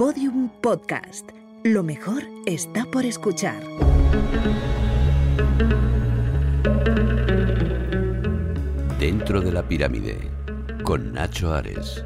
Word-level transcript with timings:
Podium 0.00 0.48
Podcast. 0.62 1.28
Lo 1.62 1.82
mejor 1.82 2.22
está 2.46 2.86
por 2.90 3.04
escuchar. 3.04 3.62
Dentro 8.98 9.42
de 9.42 9.52
la 9.52 9.62
pirámide, 9.68 10.16
con 10.84 11.12
Nacho 11.12 11.52
Ares, 11.52 12.02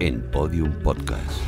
en 0.00 0.20
Podium 0.32 0.72
Podcast. 0.82 1.40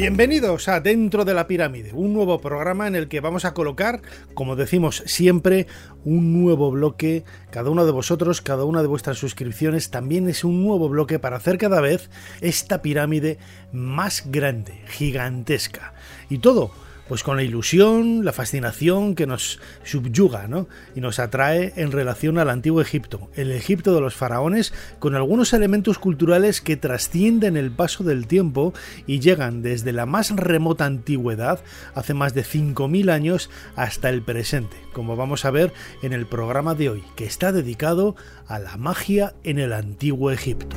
Bienvenidos 0.00 0.66
a 0.68 0.80
Dentro 0.80 1.26
de 1.26 1.34
la 1.34 1.46
Pirámide, 1.46 1.92
un 1.92 2.14
nuevo 2.14 2.40
programa 2.40 2.88
en 2.88 2.94
el 2.94 3.06
que 3.06 3.20
vamos 3.20 3.44
a 3.44 3.52
colocar, 3.52 4.00
como 4.32 4.56
decimos 4.56 5.02
siempre, 5.04 5.66
un 6.06 6.42
nuevo 6.42 6.70
bloque. 6.70 7.22
Cada 7.50 7.68
uno 7.68 7.84
de 7.84 7.92
vosotros, 7.92 8.40
cada 8.40 8.64
una 8.64 8.80
de 8.80 8.88
vuestras 8.88 9.18
suscripciones 9.18 9.90
también 9.90 10.26
es 10.26 10.42
un 10.42 10.64
nuevo 10.64 10.88
bloque 10.88 11.18
para 11.18 11.36
hacer 11.36 11.58
cada 11.58 11.82
vez 11.82 12.08
esta 12.40 12.80
pirámide 12.80 13.36
más 13.72 14.24
grande, 14.30 14.80
gigantesca. 14.86 15.92
Y 16.30 16.38
todo 16.38 16.70
pues 17.10 17.24
con 17.24 17.36
la 17.36 17.42
ilusión, 17.42 18.24
la 18.24 18.32
fascinación 18.32 19.16
que 19.16 19.26
nos 19.26 19.58
subyuga 19.82 20.46
¿no? 20.46 20.68
y 20.94 21.00
nos 21.00 21.18
atrae 21.18 21.72
en 21.74 21.90
relación 21.90 22.38
al 22.38 22.48
antiguo 22.48 22.80
Egipto, 22.80 23.30
el 23.34 23.50
Egipto 23.50 23.92
de 23.92 24.00
los 24.00 24.14
faraones, 24.14 24.72
con 25.00 25.16
algunos 25.16 25.52
elementos 25.52 25.98
culturales 25.98 26.60
que 26.60 26.76
trascienden 26.76 27.56
el 27.56 27.72
paso 27.72 28.04
del 28.04 28.28
tiempo 28.28 28.72
y 29.08 29.18
llegan 29.18 29.60
desde 29.60 29.92
la 29.92 30.06
más 30.06 30.30
remota 30.36 30.84
antigüedad, 30.84 31.58
hace 31.96 32.14
más 32.14 32.32
de 32.32 32.44
5.000 32.44 33.10
años, 33.10 33.50
hasta 33.74 34.08
el 34.08 34.22
presente, 34.22 34.76
como 34.92 35.16
vamos 35.16 35.44
a 35.44 35.50
ver 35.50 35.72
en 36.02 36.12
el 36.12 36.26
programa 36.26 36.76
de 36.76 36.90
hoy, 36.90 37.04
que 37.16 37.24
está 37.24 37.50
dedicado 37.50 38.14
a 38.46 38.60
la 38.60 38.76
magia 38.76 39.34
en 39.42 39.58
el 39.58 39.72
antiguo 39.72 40.30
Egipto. 40.30 40.76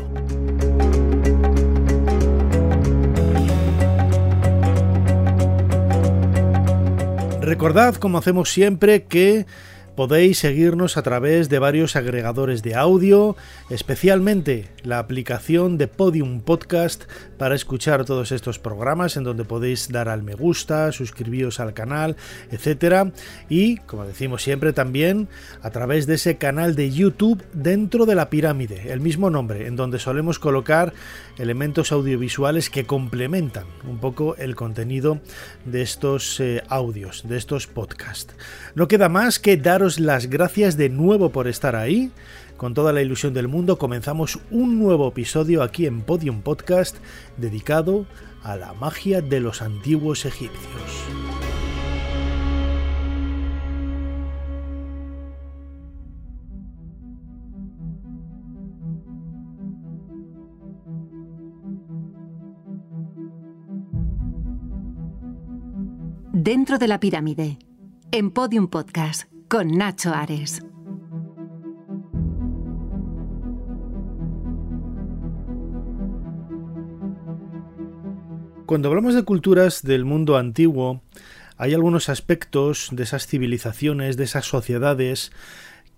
Recordad, 7.43 7.95
como 7.95 8.17
hacemos 8.17 8.49
siempre, 8.49 9.03
que 9.03 9.45
Podéis 9.95 10.39
seguirnos 10.39 10.97
a 10.97 11.03
través 11.03 11.49
de 11.49 11.59
varios 11.59 11.95
agregadores 11.95 12.63
de 12.63 12.73
audio, 12.73 13.35
especialmente 13.69 14.69
la 14.81 14.97
aplicación 14.97 15.77
de 15.77 15.87
Podium 15.87 16.41
Podcast 16.41 17.03
para 17.37 17.53
escuchar 17.53 18.03
todos 18.03 18.31
estos 18.31 18.57
programas 18.57 19.17
en 19.17 19.23
donde 19.23 19.45
podéis 19.45 19.91
dar 19.91 20.09
al 20.09 20.23
me 20.23 20.33
gusta, 20.33 20.91
suscribiros 20.91 21.59
al 21.59 21.75
canal, 21.75 22.15
etcétera, 22.49 23.11
y 23.49 23.77
como 23.77 24.05
decimos 24.05 24.41
siempre 24.41 24.73
también 24.73 25.27
a 25.61 25.69
través 25.69 26.07
de 26.07 26.15
ese 26.15 26.37
canal 26.37 26.75
de 26.75 26.89
YouTube 26.89 27.43
dentro 27.53 28.07
de 28.07 28.15
la 28.15 28.31
pirámide, 28.31 28.91
el 28.91 28.99
mismo 28.99 29.29
nombre, 29.29 29.67
en 29.67 29.75
donde 29.75 29.99
solemos 29.99 30.39
colocar 30.39 30.93
elementos 31.37 31.91
audiovisuales 31.91 32.71
que 32.71 32.85
complementan 32.85 33.65
un 33.87 33.99
poco 33.99 34.35
el 34.37 34.55
contenido 34.55 35.19
de 35.65 35.83
estos 35.83 36.39
eh, 36.39 36.63
audios, 36.67 37.27
de 37.27 37.37
estos 37.37 37.67
podcasts. 37.67 38.33
No 38.73 38.87
queda 38.87 39.07
más 39.07 39.37
que 39.37 39.55
dar 39.55 39.82
las 39.83 40.27
gracias 40.27 40.77
de 40.77 40.87
nuevo 40.87 41.29
por 41.29 41.47
estar 41.47 41.75
ahí. 41.75 42.11
Con 42.57 42.73
toda 42.73 42.93
la 42.93 43.01
ilusión 43.01 43.33
del 43.33 43.49
mundo 43.49 43.77
comenzamos 43.77 44.39
un 44.49 44.79
nuevo 44.79 45.09
episodio 45.09 45.61
aquí 45.61 45.85
en 45.85 46.01
Podium 46.01 46.41
Podcast 46.41 46.95
dedicado 47.35 48.05
a 48.43 48.55
la 48.55 48.73
magia 48.73 49.21
de 49.21 49.39
los 49.41 49.61
antiguos 49.61 50.25
egipcios. 50.25 50.61
Dentro 66.31 66.77
de 66.77 66.87
la 66.87 66.99
pirámide, 66.99 67.57
en 68.11 68.31
Podium 68.31 68.67
Podcast 68.67 69.32
con 69.53 69.67
Nacho 69.67 70.11
Ares. 70.11 70.63
Cuando 78.65 78.89
hablamos 78.89 79.13
de 79.13 79.21
culturas 79.21 79.83
del 79.83 80.05
mundo 80.05 80.37
antiguo, 80.37 81.03
hay 81.57 81.75
algunos 81.75 82.09
aspectos 82.09 82.89
de 82.93 83.03
esas 83.03 83.27
civilizaciones, 83.27 84.17
de 84.17 84.23
esas 84.23 84.45
sociedades, 84.45 85.31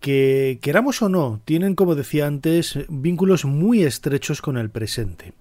que 0.02 0.60
queramos 0.62 1.02
o 1.02 1.08
no, 1.08 1.40
tienen, 1.46 1.76
como 1.76 1.96
decía 1.96 2.28
antes, 2.28 2.78
vínculos 2.90 3.46
muy 3.46 3.84
estrechos 3.84 4.42
con 4.42 4.58
el 4.58 4.70
presente. 4.70 5.32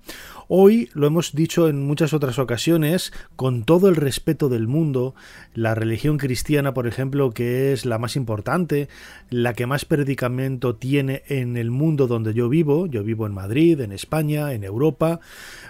Hoy, 0.48 0.90
lo 0.92 1.06
hemos 1.06 1.32
dicho 1.32 1.68
en 1.68 1.86
muchas 1.86 2.12
otras 2.12 2.38
ocasiones, 2.38 3.12
con 3.34 3.64
todo 3.64 3.88
el 3.88 3.96
respeto 3.96 4.50
del 4.50 4.68
mundo, 4.68 5.14
la 5.54 5.74
religión 5.74 6.18
cristiana, 6.18 6.74
por 6.74 6.86
ejemplo, 6.86 7.30
que 7.30 7.72
es 7.72 7.86
la 7.86 7.98
más 7.98 8.14
importante, 8.14 8.88
la 9.30 9.54
que 9.54 9.66
más 9.66 9.86
predicamento 9.86 10.76
tiene 10.76 11.22
en 11.28 11.56
el 11.56 11.70
mundo 11.70 12.06
donde 12.06 12.34
yo 12.34 12.50
vivo, 12.50 12.86
yo 12.86 13.02
vivo 13.02 13.26
en 13.26 13.32
Madrid, 13.32 13.80
en 13.80 13.92
España, 13.92 14.52
en 14.52 14.64
Europa, 14.64 15.20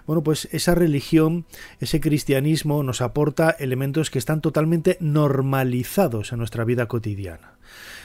bueno, 0.06 0.24
pues 0.24 0.48
esa 0.50 0.74
religión, 0.74 1.46
ese 1.78 2.00
cristianismo 2.00 2.82
nos 2.82 3.00
aporta 3.00 3.50
elementos 3.50 4.10
que 4.10 4.18
están 4.18 4.41
totalmente 4.41 4.96
normalizados 5.00 6.32
en 6.32 6.38
nuestra 6.38 6.64
vida 6.64 6.86
cotidiana. 6.86 7.54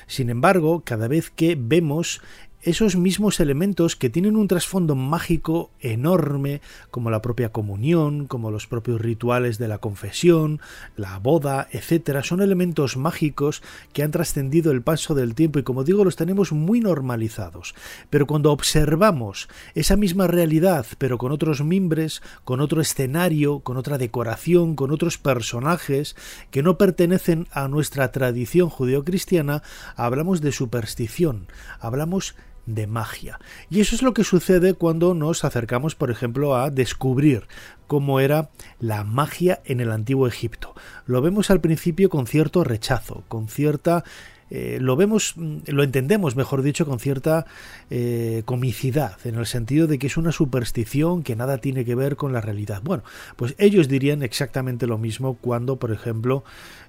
Sin 0.08 0.30
embargo, 0.32 0.82
cada 0.84 1.08
vez 1.08 1.30
que 1.30 1.56
vemos 1.60 2.22
esos 2.62 2.98
mismos 2.98 3.40
elementos 3.40 3.96
que 3.96 4.10
tienen 4.10 4.36
un 4.36 4.50
trasfondo 4.50 4.96
mágico 4.96 5.72
enorme, 5.80 6.62
como 6.92 7.10
la 7.10 7.22
propia 7.22 7.54
comunión, 7.54 8.28
como 8.28 8.52
los 8.52 8.68
propios 8.68 9.00
rituales 9.00 9.58
de 9.58 9.70
la 9.70 9.78
confesión, 9.78 10.60
la 10.98 11.20
boda, 11.20 11.70
etcétera, 11.72 12.22
son 12.22 12.42
elementos 12.42 12.98
mágicos 12.98 13.64
que 13.94 14.04
han 14.04 14.12
trascendido 14.12 14.72
el 14.72 14.82
paso 14.82 15.16
del 15.16 15.36
tiempo 15.36 15.60
y 15.60 15.64
como 15.64 15.86
digo 15.86 16.04
los 16.04 16.18
tenemos 16.18 16.52
muy 16.52 16.82
normalizados. 16.82 17.76
Pero 18.10 18.28
cuando 18.28 18.52
observamos 18.52 19.48
esa 19.74 19.96
misma 19.96 20.28
realidad, 20.28 20.86
pero 20.98 21.18
con 21.18 21.32
otros 21.32 21.64
mimbres, 21.64 22.22
con 22.44 22.60
otro 22.60 22.82
escenario, 22.82 23.60
con 23.60 23.78
otra 23.78 23.98
decoración, 23.98 24.76
con 24.76 24.92
otros 24.92 25.18
personajes 25.18 26.18
que 26.52 26.62
no 26.62 26.78
pertenecen 26.78 27.48
a 27.52 27.70
nuestra 27.70 28.12
tradición 28.12 28.70
judeocristiana, 28.70 29.64
hablamos 29.96 30.42
de 30.42 30.52
superstición, 30.52 31.48
hablamos 31.80 32.36
de 32.36 32.49
magia. 32.88 33.40
Y 33.70 33.80
eso 33.80 33.96
es 33.96 34.02
lo 34.02 34.14
que 34.14 34.24
sucede 34.24 34.74
cuando 34.74 35.14
nos 35.14 35.44
acercamos, 35.44 35.96
por 35.96 36.12
ejemplo, 36.12 36.56
a 36.56 36.70
descubrir 36.70 37.48
cómo 37.88 38.20
era 38.20 38.50
la 38.80 39.04
magia 39.04 39.62
en 39.66 39.80
el 39.80 39.92
antiguo 39.92 40.28
Egipto. 40.28 40.76
Lo 41.06 41.22
vemos 41.22 41.50
al 41.50 41.62
principio 41.62 42.10
con 42.10 42.28
cierto 42.28 42.64
rechazo, 42.64 43.24
con 43.28 43.48
cierta 43.48 44.04
eh, 44.52 44.80
lo 44.82 44.96
vemos, 44.96 45.34
mm, 45.36 45.58
lo 45.68 45.84
entendemos, 45.84 46.36
mejor 46.36 46.64
dicho, 46.64 46.86
con 46.86 47.00
cierta 47.00 47.46
eh, 47.90 48.42
comicidad, 48.46 49.18
en 49.24 49.36
el 49.36 49.46
sentido 49.46 49.88
de 49.88 50.00
que 50.00 50.08
es 50.08 50.18
una 50.18 50.32
superstición 50.32 51.24
que 51.24 51.36
nada 51.36 51.60
tiene 51.60 51.86
que 51.86 51.96
ver 51.96 52.16
con 52.16 52.34
la 52.34 52.42
realidad. 52.42 52.82
Bueno, 52.84 53.04
pues 53.36 53.56
ellos 53.58 53.88
dirían 53.88 54.24
exactamente 54.24 54.88
lo 54.88 54.98
mismo 54.98 55.36
cuando, 55.36 55.78
por 55.78 55.92
ejemplo, 55.92 56.44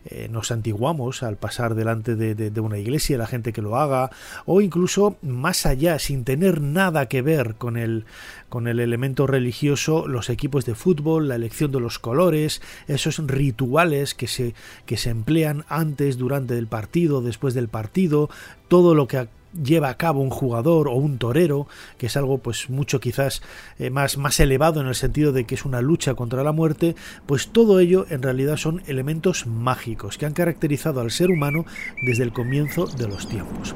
eh, 0.07 0.29
nos 0.31 0.51
antiguamos 0.51 1.23
al 1.23 1.37
pasar 1.37 1.75
delante 1.75 2.17
de, 2.17 2.61
una 2.61 2.79
iglesia, 2.79 3.19
la 3.19 3.27
gente 3.27 3.53
que 3.53 3.61
lo 3.61 3.77
haga, 3.77 4.11
o 4.47 4.61
incluso 4.61 5.17
más 5.23 5.67
allá, 5.67 5.99
sin 5.99 6.25
tener 6.25 6.61
nada 6.61 7.07
que 7.07 7.21
ver 7.21 7.57
con 7.57 7.77
el, 7.77 8.07
con 8.49 8.67
el 8.67 8.81
elemento 8.81 9.27
religioso, 9.27 10.07
los 10.09 10.31
equipos 10.31 10.65
de 10.65 10.75
fútbol, 10.75 11.29
la 11.29 11.35
elección 11.35 11.71
de 11.73 11.81
los 11.81 11.99
colores, 11.99 12.63
esos 12.89 13.19
rituales 13.27 14.15
que 14.15 14.27
se, 14.27 14.55
que 14.87 14.97
se 14.97 15.11
emplean 15.11 15.65
antes, 15.69 16.17
durante 16.17 16.57
el 16.57 16.67
partido, 16.67 17.21
después 17.21 17.53
del 17.55 17.69
partido, 17.69 18.31
todo 18.69 18.95
lo 18.95 19.07
que 19.07 19.29
lleva 19.53 19.89
a 19.89 19.97
cabo 19.97 20.21
un 20.21 20.31
jugador 20.31 20.89
o 20.89 20.95
un 20.95 21.19
torero, 21.19 21.67
que 21.99 22.07
es 22.07 22.17
algo 22.17 22.39
pues 22.39 22.71
mucho 22.71 23.01
quizás 23.01 23.43
eh, 23.79 23.91
más, 23.91 24.17
más 24.19 24.41
elevado 24.41 24.81
en 24.81 24.87
el 24.87 24.95
sentido 24.95 25.33
de 25.33 25.45
que 25.45 25.55
es 25.55 25.65
una 25.65 25.81
lucha 25.81 26.15
contra 26.15 26.45
la 26.45 26.53
muerte, 26.53 26.97
pues 27.27 27.49
todo 27.49 27.81
ello 27.81 28.07
en 28.11 28.23
realidad 28.23 28.57
son 28.57 28.83
elementos 28.87 29.47
mágicos 29.47 30.19
que 30.19 30.27
han 30.27 30.35
caracterizado 30.35 31.01
al 31.01 31.11
ser 31.11 31.31
humano 31.31 31.65
desde 32.03 32.25
el 32.25 32.33
comienzo 32.33 32.87
de 32.87 33.09
los 33.09 33.29
tiempos. 33.29 33.75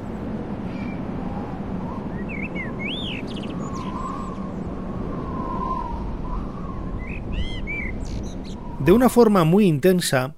De 8.85 8.91
una 8.91 9.09
forma 9.09 9.45
muy 9.45 9.65
intensa, 9.65 10.35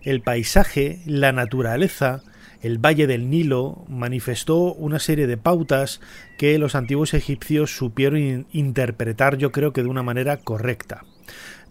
el 0.00 0.22
paisaje, 0.22 1.02
la 1.04 1.32
naturaleza, 1.32 2.22
el 2.62 2.78
Valle 2.78 3.06
del 3.06 3.30
Nilo 3.30 3.84
manifestó 3.88 4.74
una 4.74 4.98
serie 4.98 5.26
de 5.26 5.36
pautas 5.36 6.00
que 6.38 6.58
los 6.58 6.74
antiguos 6.74 7.14
egipcios 7.14 7.76
supieron 7.76 8.46
interpretar 8.52 9.38
yo 9.38 9.52
creo 9.52 9.72
que 9.72 9.82
de 9.82 9.88
una 9.88 10.02
manera 10.02 10.36
correcta. 10.38 11.04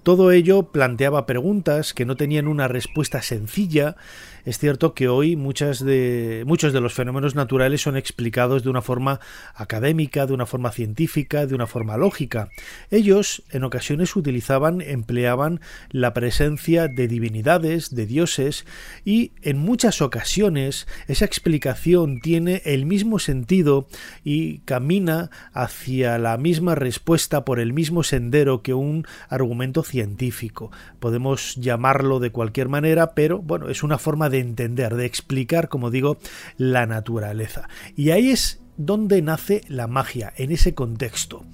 Todo 0.04 0.32
ello 0.32 0.64
planteaba 0.72 1.26
preguntas 1.26 1.94
que 1.94 2.06
no 2.06 2.16
tenían 2.16 2.48
una 2.48 2.68
respuesta 2.68 3.22
sencilla, 3.22 3.98
es 4.50 4.58
cierto 4.58 4.96
que 4.96 5.08
hoy 5.08 5.36
de, 5.36 6.44
muchos 6.48 6.74
de 6.74 6.82
los 6.82 6.94
fenómenos 6.94 7.36
naturales 7.36 7.82
son 7.82 7.96
explicados 7.96 8.64
de 8.64 8.72
una 8.72 8.82
forma 8.82 9.20
académica, 9.54 10.26
de 10.26 10.34
una 10.34 10.48
forma 10.48 10.72
científica, 10.72 11.46
de 11.46 11.54
una 11.54 11.68
forma 11.68 11.98
lógica. 11.98 12.50
Ellos 12.90 13.44
en 13.52 13.64
ocasiones 13.64 14.16
utilizaban, 14.16 14.82
empleaban 14.82 15.62
la 15.92 16.16
presencia 16.16 16.88
de 16.88 17.08
divinidades, 17.08 17.94
de 17.94 18.08
dioses, 18.08 18.66
y 19.06 19.34
en 19.44 19.60
muchas 19.60 20.02
ocasiones 20.02 20.88
esa 21.08 21.26
explicación 21.26 22.20
tiene 22.20 22.64
el 22.66 22.88
mismo 22.88 23.20
sentido 23.20 23.88
y 24.24 24.62
camina 24.62 25.30
hacia 25.54 26.18
la 26.18 26.38
misma 26.38 26.74
respuesta 26.74 27.46
por 27.46 27.60
el 27.60 27.72
mismo 27.72 28.02
sendero 28.02 28.64
que 28.64 28.74
un 28.74 29.06
argumento 29.30 29.84
científico. 29.84 30.72
Podemos 31.00 31.56
llamarlo 31.58 32.20
de 32.20 32.32
cualquier 32.32 32.68
manera, 32.68 33.14
pero 33.14 33.38
bueno, 33.38 33.70
es 33.70 33.84
una 33.84 34.00
forma 34.00 34.32
de 34.32 34.39
entender, 34.40 34.96
de 34.96 35.06
explicar, 35.06 35.70
como 35.70 35.92
digo, 35.92 36.18
la 36.58 36.86
naturaleza. 36.86 37.70
Y 37.96 38.12
ahí 38.12 38.32
es 38.32 38.62
donde 38.80 39.22
nace 39.22 39.62
la 39.68 39.88
magia, 39.88 40.34
en 40.38 40.52
ese 40.52 40.74
contexto. 40.74 41.46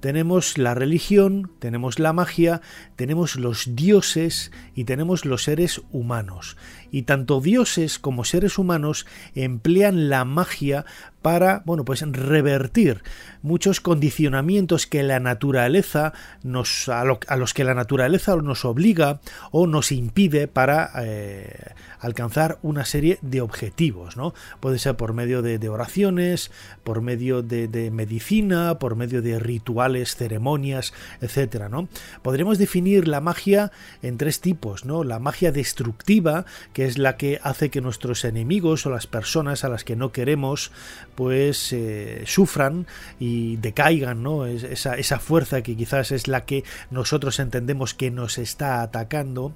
Tenemos 0.00 0.56
la 0.56 0.74
religión, 0.74 1.52
tenemos 1.58 1.98
la 1.98 2.14
magia, 2.14 2.62
tenemos 2.96 3.36
los 3.36 3.76
dioses 3.76 4.50
y 4.74 4.84
tenemos 4.84 5.26
los 5.26 5.44
seres 5.44 5.82
humanos. 5.92 6.56
Y 6.90 7.02
tanto 7.02 7.40
dioses 7.40 7.98
como 7.98 8.24
seres 8.24 8.58
humanos 8.58 9.06
emplean 9.34 10.08
la 10.08 10.24
magia 10.24 10.84
para, 11.22 11.62
bueno, 11.66 11.84
pues 11.84 12.00
revertir 12.00 13.02
muchos 13.42 13.80
condicionamientos 13.80 14.86
que 14.86 15.02
la 15.02 15.20
naturaleza 15.20 16.12
nos 16.42 16.88
a, 16.88 17.04
los 17.04 17.54
que 17.54 17.64
la 17.64 17.74
naturaleza 17.74 18.36
nos 18.36 18.64
obliga 18.64 19.20
o 19.50 19.66
nos 19.66 19.92
impide 19.92 20.48
para 20.48 20.90
eh, 21.02 21.74
alcanzar 21.98 22.58
una 22.62 22.84
serie 22.84 23.18
de 23.22 23.40
objetivos, 23.40 24.16
¿no? 24.16 24.34
Puede 24.60 24.78
ser 24.78 24.96
por 24.96 25.12
medio 25.12 25.42
de, 25.42 25.68
oraciones, 25.68 26.50
por 26.84 27.02
medio 27.02 27.42
de, 27.42 27.68
de, 27.68 27.90
medicina, 27.90 28.78
por 28.78 28.96
medio 28.96 29.20
de 29.20 29.38
rituales, 29.38 30.16
ceremonias, 30.16 30.92
etcétera, 31.20 31.68
¿no? 31.68 31.88
Podríamos 32.22 32.58
definir 32.58 33.06
la 33.06 33.20
magia 33.20 33.72
en 34.02 34.16
tres 34.16 34.40
tipos, 34.40 34.84
¿no? 34.84 35.04
La 35.04 35.18
magia 35.18 35.52
destructiva, 35.52 36.46
que 36.72 36.79
es 36.84 36.98
la 36.98 37.16
que 37.16 37.40
hace 37.42 37.70
que 37.70 37.80
nuestros 37.80 38.24
enemigos 38.24 38.86
o 38.86 38.90
las 38.90 39.06
personas 39.06 39.64
a 39.64 39.68
las 39.68 39.84
que 39.84 39.96
no 39.96 40.12
queremos, 40.12 40.72
pues 41.14 41.72
eh, 41.72 42.22
sufran 42.26 42.86
y 43.18 43.56
decaigan, 43.56 44.22
¿no? 44.22 44.46
Esa, 44.46 44.96
esa 44.96 45.18
fuerza 45.18 45.62
que 45.62 45.76
quizás 45.76 46.12
es 46.12 46.28
la 46.28 46.44
que 46.44 46.64
nosotros 46.90 47.38
entendemos 47.38 47.94
que 47.94 48.10
nos 48.10 48.38
está 48.38 48.82
atacando. 48.82 49.52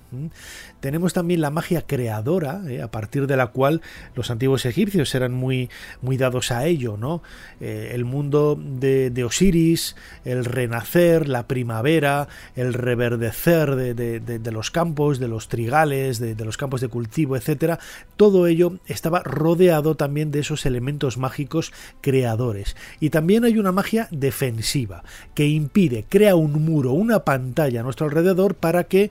Tenemos 0.84 1.14
también 1.14 1.40
la 1.40 1.48
magia 1.48 1.80
creadora, 1.86 2.60
¿eh? 2.68 2.82
a 2.82 2.90
partir 2.90 3.26
de 3.26 3.38
la 3.38 3.46
cual 3.46 3.80
los 4.14 4.30
antiguos 4.30 4.66
egipcios 4.66 5.14
eran 5.14 5.32
muy, 5.32 5.70
muy 6.02 6.18
dados 6.18 6.52
a 6.52 6.66
ello, 6.66 6.98
¿no? 6.98 7.22
Eh, 7.58 7.92
el 7.94 8.04
mundo 8.04 8.60
de, 8.62 9.24
Osiris, 9.24 9.96
el 10.26 10.44
renacer, 10.44 11.26
la 11.26 11.48
primavera, 11.48 12.28
el 12.54 12.74
reverdecer 12.74 13.76
de, 13.76 14.52
los 14.52 14.70
campos, 14.70 15.18
de 15.18 15.28
los 15.28 15.48
trigales, 15.48 16.18
de, 16.18 16.44
los 16.44 16.58
campos 16.58 16.82
de 16.82 16.88
cultivo, 16.88 17.34
etcétera, 17.38 17.78
todo 18.18 18.46
ello 18.46 18.74
estaba 18.84 19.22
rodeado 19.22 19.94
también 19.94 20.30
de 20.30 20.40
esos 20.40 20.66
elementos 20.66 21.16
mágicos 21.16 21.72
creadores. 22.02 22.76
Y 23.00 23.08
también 23.08 23.46
hay 23.46 23.56
una 23.56 23.72
magia 23.72 24.06
defensiva 24.10 25.02
que 25.32 25.46
impide, 25.46 26.04
crea 26.06 26.36
un 26.36 26.62
muro, 26.62 26.92
una 26.92 27.24
pantalla 27.24 27.80
a 27.80 27.84
nuestro 27.84 28.04
alrededor 28.04 28.54
para 28.54 28.84
que 28.84 29.10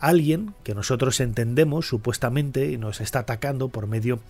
alguien 0.00 0.54
que 0.62 0.74
nosotros 0.74 1.20
entendemos 1.20 1.88
supuestamente 1.88 2.70
y 2.70 2.78
nos 2.78 3.00
está 3.00 3.20
atacando 3.20 3.68
por 3.68 3.86
medio 3.86 4.20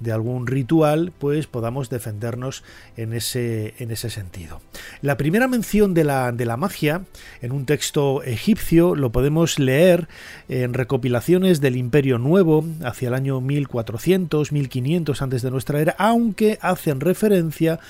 de 0.00 0.12
algún 0.12 0.46
ritual, 0.46 1.12
pues 1.18 1.46
podamos 1.46 1.90
defendernos 1.90 2.62
en 2.96 3.12
ese, 3.12 3.74
en 3.78 3.90
ese 3.90 4.10
sentido. 4.10 4.60
La 5.02 5.16
primera 5.16 5.48
mención 5.48 5.94
de 5.94 6.04
la, 6.04 6.32
de 6.32 6.44
la 6.44 6.56
magia 6.56 7.02
en 7.40 7.52
un 7.52 7.66
texto 7.66 8.22
egipcio 8.22 8.94
lo 8.94 9.10
podemos 9.10 9.58
leer 9.58 10.08
en 10.48 10.74
recopilaciones 10.74 11.60
del 11.60 11.76
Imperio 11.76 12.18
Nuevo 12.18 12.64
hacia 12.84 13.08
el 13.08 13.14
año 13.14 13.40
1400, 13.40 14.52
1500 14.52 15.22
antes 15.22 15.42
de 15.42 15.50
nuestra 15.50 15.80
era, 15.80 15.94
aunque 15.98 16.58
hacen 16.60 17.00
referencia 17.00 17.74
a 17.74 17.80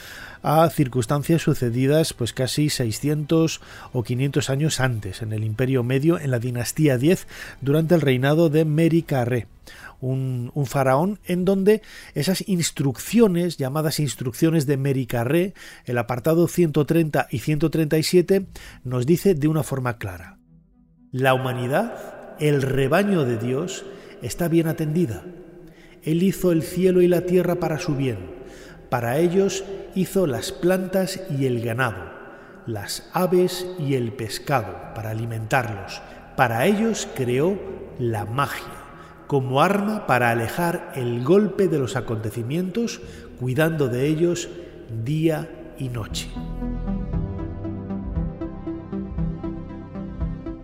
circunstancias 0.70 1.42
sucedidas 1.42 2.12
pues 2.12 2.32
casi 2.32 2.70
600 2.70 3.60
o 3.92 4.02
500 4.04 4.50
años 4.50 4.80
antes, 4.80 5.22
en 5.22 5.32
el 5.32 5.42
Imperio 5.42 5.82
Medio, 5.82 6.18
en 6.20 6.30
la 6.30 6.38
dinastía 6.38 6.94
X, 6.94 7.26
durante 7.60 7.94
el 7.96 8.00
reinado 8.00 8.48
de 8.48 8.64
Mericarré. 8.64 9.48
Un, 9.98 10.52
un, 10.54 10.66
faraón 10.66 11.18
en 11.24 11.46
donde 11.46 11.80
esas 12.14 12.46
instrucciones, 12.48 13.56
llamadas 13.56 13.98
instrucciones 13.98 14.66
de 14.66 14.76
Mericarré, 14.76 15.54
el 15.84 15.96
apartado 15.98 16.46
130 16.46 17.28
y 17.30 17.38
137, 17.38 18.46
nos 18.84 19.06
dice 19.06 19.34
de 19.34 19.48
una 19.48 19.62
forma 19.62 19.96
clara. 19.96 20.38
La 21.12 21.32
humanidad, 21.32 22.36
el 22.38 22.60
rebaño 22.60 23.24
de 23.24 23.38
Dios, 23.38 23.86
está 24.22 24.48
bien 24.48 24.68
atendida. 24.68 25.24
Él 26.04 26.22
hizo 26.22 26.52
el 26.52 26.62
cielo 26.62 27.00
y 27.00 27.08
la 27.08 27.22
tierra 27.22 27.56
para 27.56 27.78
su 27.78 27.96
bien 27.96 28.36
para 28.88 29.18
ellos 29.18 29.64
hizo 29.94 30.26
las 30.26 30.52
plantas 30.52 31.20
y 31.30 31.46
el 31.46 31.60
ganado, 31.62 32.04
las 32.66 33.08
aves 33.12 33.66
y 33.78 33.94
el 33.94 34.12
pescado 34.12 34.94
para 34.94 35.10
alimentarlos. 35.10 36.00
Para 36.36 36.66
ellos 36.66 37.08
creó 37.14 37.58
la 37.98 38.24
magia 38.24 38.86
como 39.26 39.60
arma 39.60 40.06
para 40.06 40.30
alejar 40.30 40.92
el 40.94 41.24
golpe 41.24 41.68
de 41.68 41.78
los 41.78 41.96
acontecimientos, 41.96 43.00
cuidando 43.40 43.88
de 43.88 44.06
ellos 44.06 44.48
día 45.04 45.74
y 45.78 45.88
noche. 45.88 46.28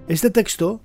Este 0.09 0.31
texto 0.31 0.83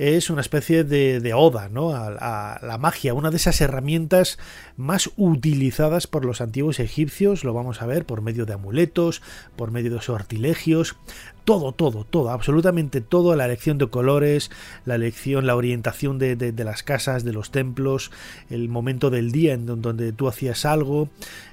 es 0.00 0.30
una 0.30 0.40
especie 0.40 0.82
de, 0.82 1.34
oda 1.34 1.68
¿no? 1.68 1.94
a, 1.94 2.58
la 2.62 2.78
magia, 2.78 3.12
una 3.12 3.30
de 3.30 3.36
esas 3.36 3.60
herramientas 3.60 4.38
más 4.78 5.10
utilizadas 5.18 6.06
por 6.06 6.24
los 6.24 6.40
antiguos 6.40 6.80
egipcios, 6.80 7.44
lo 7.44 7.52
vamos 7.52 7.82
a 7.82 7.86
ver 7.86 8.06
por 8.06 8.22
medio 8.22 8.46
de 8.46 8.54
amuletos, 8.54 9.20
por 9.56 9.70
medio 9.70 9.92
de 9.92 10.00
sortilegios, 10.00 10.96
todo, 11.44 11.72
todo, 11.72 12.04
todo, 12.04 12.30
absolutamente 12.30 13.00
todo, 13.00 13.36
la 13.36 13.46
elección 13.46 13.78
de 13.78 13.88
colores, 13.88 14.50
la 14.84 14.94
elección, 14.94 15.46
la 15.46 15.56
orientación 15.56 16.18
de, 16.18 16.36
de, 16.36 16.64
las 16.64 16.82
casas, 16.82 17.24
de 17.24 17.32
los 17.32 17.50
templos, 17.50 18.10
el 18.50 18.68
momento 18.68 19.10
del 19.10 19.32
día 19.32 19.54
en 19.54 19.66
donde 19.66 20.12
tú 20.12 20.28
hacías 20.28 20.64
algo, 20.64 21.08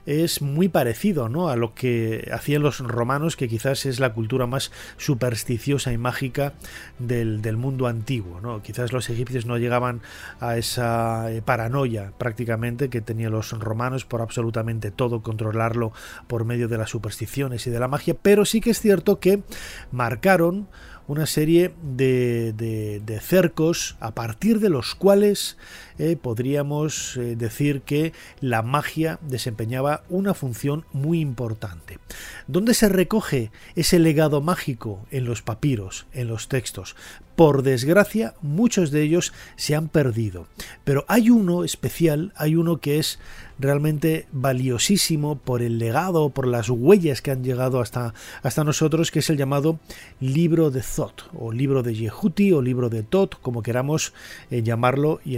es 0.05 0.41
muy 0.41 0.69
parecido 0.69 1.27
¿no? 1.27 1.49
a 1.49 1.55
lo 1.55 1.73
que 1.73 2.29
hacían 2.31 2.61
los 2.61 2.79
romanos, 2.79 3.35
que 3.35 3.49
quizás 3.49 3.85
es 3.85 3.99
la 3.99 4.13
cultura 4.13 4.47
más 4.47 4.71
supersticiosa 4.97 5.91
y 5.91 5.97
mágica 5.97 6.53
del, 6.97 7.41
del 7.41 7.57
mundo 7.57 7.87
antiguo. 7.87 8.39
¿no? 8.39 8.61
Quizás 8.63 8.93
los 8.93 9.09
egipcios 9.09 9.45
no 9.45 9.57
llegaban 9.57 10.01
a 10.39 10.57
esa 10.57 11.31
eh, 11.31 11.41
paranoia 11.41 12.13
prácticamente 12.17 12.89
que 12.89 13.01
tenían 13.01 13.33
los 13.33 13.51
romanos 13.51 14.05
por 14.05 14.21
absolutamente 14.21 14.91
todo, 14.91 15.21
controlarlo 15.21 15.91
por 16.27 16.45
medio 16.45 16.67
de 16.67 16.77
las 16.77 16.89
supersticiones 16.89 17.67
y 17.67 17.69
de 17.69 17.79
la 17.79 17.87
magia, 17.87 18.15
pero 18.21 18.45
sí 18.45 18.61
que 18.61 18.71
es 18.71 18.79
cierto 18.79 19.19
que 19.19 19.43
marcaron 19.91 20.67
una 21.07 21.25
serie 21.25 21.73
de, 21.81 22.53
de, 22.53 23.19
cercos 23.21 23.95
a 23.99 24.13
partir 24.13 24.59
de 24.59 24.69
los 24.69 24.93
cuales 24.93 25.57
eh, 25.99 26.17
podríamos 26.21 27.17
eh, 27.17 27.35
decir 27.35 27.81
que 27.81 28.13
la 28.39 28.61
magia 28.61 29.19
desempeñaba 29.21 30.03
una 30.09 30.33
función 30.33 30.85
muy 30.93 31.19
importante. 31.19 31.99
¿Dónde 32.47 32.73
se 32.73 32.89
recoge 32.89 33.51
ese 33.75 33.99
legado 33.99 34.41
mágico? 34.41 35.05
En 35.11 35.25
los 35.25 35.41
papiros, 35.41 36.07
en 36.13 36.27
los 36.27 36.47
textos. 36.47 36.95
Por 37.35 37.61
desgracia, 37.61 38.33
muchos 38.41 38.89
de 38.89 39.03
ellos 39.03 39.31
se 39.57 39.75
han 39.75 39.89
perdido. 39.89 40.47
Pero 40.83 41.05
hay 41.07 41.29
uno 41.29 41.63
especial, 41.63 42.33
hay 42.35 42.55
uno 42.55 42.77
que 42.77 42.97
es 42.97 43.19
realmente 43.59 44.27
valiosísimo 44.31 45.37
por 45.37 45.61
el 45.61 45.77
legado, 45.77 46.29
por 46.29 46.47
las 46.47 46.69
huellas 46.69 47.21
que 47.21 47.31
han 47.31 47.43
llegado 47.43 47.79
hasta, 47.79 48.15
hasta 48.41 48.63
nosotros, 48.63 49.11
que 49.11 49.19
es 49.19 49.29
el 49.29 49.37
llamado 49.37 49.79
libro 50.19 50.71
de 50.71 50.81
Zot, 50.81 51.29
o 51.37 51.51
libro 51.51 51.83
de 51.83 51.93
Yehuti, 51.93 52.53
o 52.53 52.61
libro 52.61 52.89
de 52.89 53.03
Tot, 53.03 53.39
como 53.39 53.61
queramos 53.61 54.13
eh, 54.49 54.63
llamarlo 54.63 55.19
y 55.23 55.37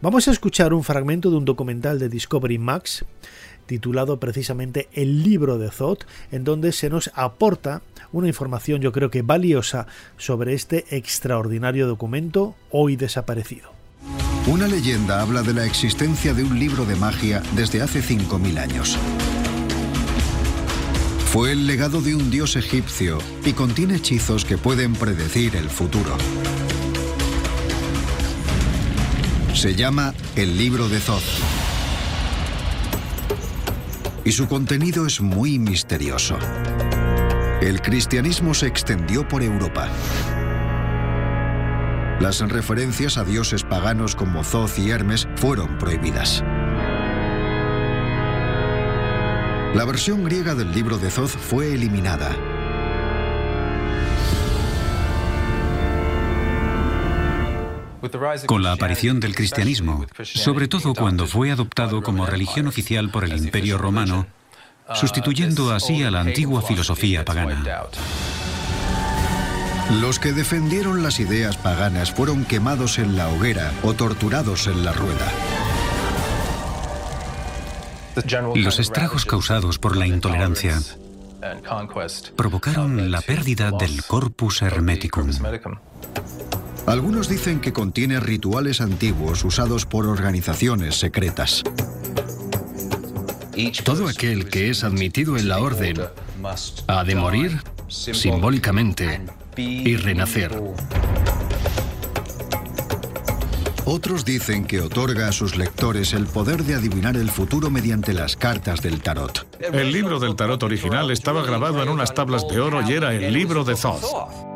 Vamos 0.00 0.28
a 0.28 0.30
escuchar 0.30 0.74
un 0.74 0.84
fragmento 0.84 1.30
de 1.30 1.36
un 1.36 1.44
documental 1.44 1.98
de 1.98 2.08
Discovery 2.08 2.58
Max 2.58 3.04
titulado 3.66 4.20
precisamente 4.20 4.88
El 4.92 5.22
libro 5.22 5.58
de 5.58 5.70
Zot, 5.70 6.06
en 6.30 6.44
donde 6.44 6.72
se 6.72 6.90
nos 6.90 7.10
aporta 7.14 7.82
una 8.12 8.28
información 8.28 8.80
yo 8.80 8.92
creo 8.92 9.10
que 9.10 9.22
valiosa 9.22 9.86
sobre 10.16 10.54
este 10.54 10.84
extraordinario 10.96 11.86
documento 11.86 12.54
hoy 12.70 12.96
desaparecido. 12.96 13.72
Una 14.46 14.68
leyenda 14.68 15.22
habla 15.22 15.42
de 15.42 15.54
la 15.54 15.64
existencia 15.64 16.34
de 16.34 16.44
un 16.44 16.58
libro 16.58 16.84
de 16.84 16.96
magia 16.96 17.42
desde 17.56 17.80
hace 17.80 18.00
5.000 18.00 18.58
años. 18.58 18.98
Fue 21.32 21.50
el 21.50 21.66
legado 21.66 22.00
de 22.00 22.14
un 22.14 22.30
dios 22.30 22.54
egipcio 22.54 23.18
y 23.44 23.54
contiene 23.54 23.96
hechizos 23.96 24.44
que 24.44 24.58
pueden 24.58 24.92
predecir 24.92 25.56
el 25.56 25.68
futuro. 25.68 26.16
Se 29.64 29.74
llama 29.74 30.12
el 30.36 30.58
libro 30.58 30.90
de 30.90 31.00
Thoth. 31.00 31.22
Y 34.22 34.32
su 34.32 34.46
contenido 34.46 35.06
es 35.06 35.22
muy 35.22 35.58
misterioso. 35.58 36.36
El 37.62 37.80
cristianismo 37.80 38.52
se 38.52 38.66
extendió 38.66 39.26
por 39.26 39.42
Europa. 39.42 39.88
Las 42.20 42.40
referencias 42.40 43.16
a 43.16 43.24
dioses 43.24 43.62
paganos 43.62 44.14
como 44.14 44.42
Thoth 44.42 44.78
y 44.78 44.90
Hermes 44.90 45.26
fueron 45.36 45.78
prohibidas. 45.78 46.44
La 49.74 49.86
versión 49.86 50.24
griega 50.24 50.54
del 50.54 50.72
libro 50.72 50.98
de 50.98 51.08
Thoth 51.08 51.38
fue 51.38 51.72
eliminada 51.72 52.36
Con 58.46 58.62
la 58.62 58.72
aparición 58.72 59.20
del 59.20 59.34
cristianismo, 59.34 60.06
sobre 60.22 60.68
todo 60.68 60.94
cuando 60.94 61.26
fue 61.26 61.50
adoptado 61.50 62.02
como 62.02 62.26
religión 62.26 62.66
oficial 62.66 63.10
por 63.10 63.24
el 63.24 63.36
Imperio 63.36 63.78
Romano, 63.78 64.26
sustituyendo 64.94 65.72
así 65.72 66.02
a 66.02 66.10
la 66.10 66.20
antigua 66.20 66.62
filosofía 66.62 67.24
pagana. 67.24 67.62
Los 70.00 70.18
que 70.18 70.32
defendieron 70.32 71.02
las 71.02 71.20
ideas 71.20 71.56
paganas 71.56 72.12
fueron 72.12 72.44
quemados 72.44 72.98
en 72.98 73.16
la 73.16 73.28
hoguera 73.28 73.72
o 73.82 73.92
torturados 73.94 74.66
en 74.66 74.84
la 74.84 74.92
rueda. 74.92 75.30
Los 78.54 78.78
estragos 78.78 79.24
causados 79.26 79.78
por 79.78 79.96
la 79.96 80.06
intolerancia 80.06 80.80
provocaron 82.36 83.10
la 83.10 83.20
pérdida 83.20 83.70
del 83.72 84.04
corpus 84.04 84.62
hermeticum. 84.62 85.30
Algunos 86.86 87.28
dicen 87.28 87.60
que 87.60 87.72
contiene 87.72 88.20
rituales 88.20 88.80
antiguos 88.80 89.42
usados 89.44 89.86
por 89.86 90.06
organizaciones 90.06 90.96
secretas. 90.96 91.62
Todo 93.84 94.08
aquel 94.08 94.48
que 94.48 94.70
es 94.70 94.84
admitido 94.84 95.36
en 95.36 95.48
la 95.48 95.60
orden 95.60 95.96
ha 96.86 97.04
de 97.04 97.14
morir 97.14 97.62
simbólicamente 97.88 99.20
y 99.56 99.96
renacer. 99.96 100.60
Otros 103.86 104.24
dicen 104.24 104.64
que 104.64 104.80
otorga 104.80 105.28
a 105.28 105.32
sus 105.32 105.56
lectores 105.56 106.14
el 106.14 106.26
poder 106.26 106.64
de 106.64 106.74
adivinar 106.74 107.16
el 107.16 107.30
futuro 107.30 107.70
mediante 107.70 108.12
las 108.12 108.34
cartas 108.36 108.82
del 108.82 109.00
tarot. 109.00 109.46
El 109.60 109.92
libro 109.92 110.18
del 110.18 110.36
tarot 110.36 110.62
original 110.62 111.10
estaba 111.10 111.44
grabado 111.44 111.82
en 111.82 111.88
unas 111.88 112.14
tablas 112.14 112.46
de 112.48 112.60
oro 112.60 112.82
y 112.82 112.92
era 112.92 113.14
el 113.14 113.32
libro 113.32 113.62
de 113.62 113.74
Thoth. 113.74 114.53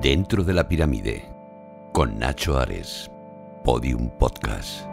Dentro 0.00 0.44
de 0.44 0.54
la 0.54 0.66
pirámide, 0.66 1.30
con 1.92 2.18
Nacho 2.18 2.56
Ares, 2.56 3.10
Podium 3.62 4.08
Podcast. 4.08 4.89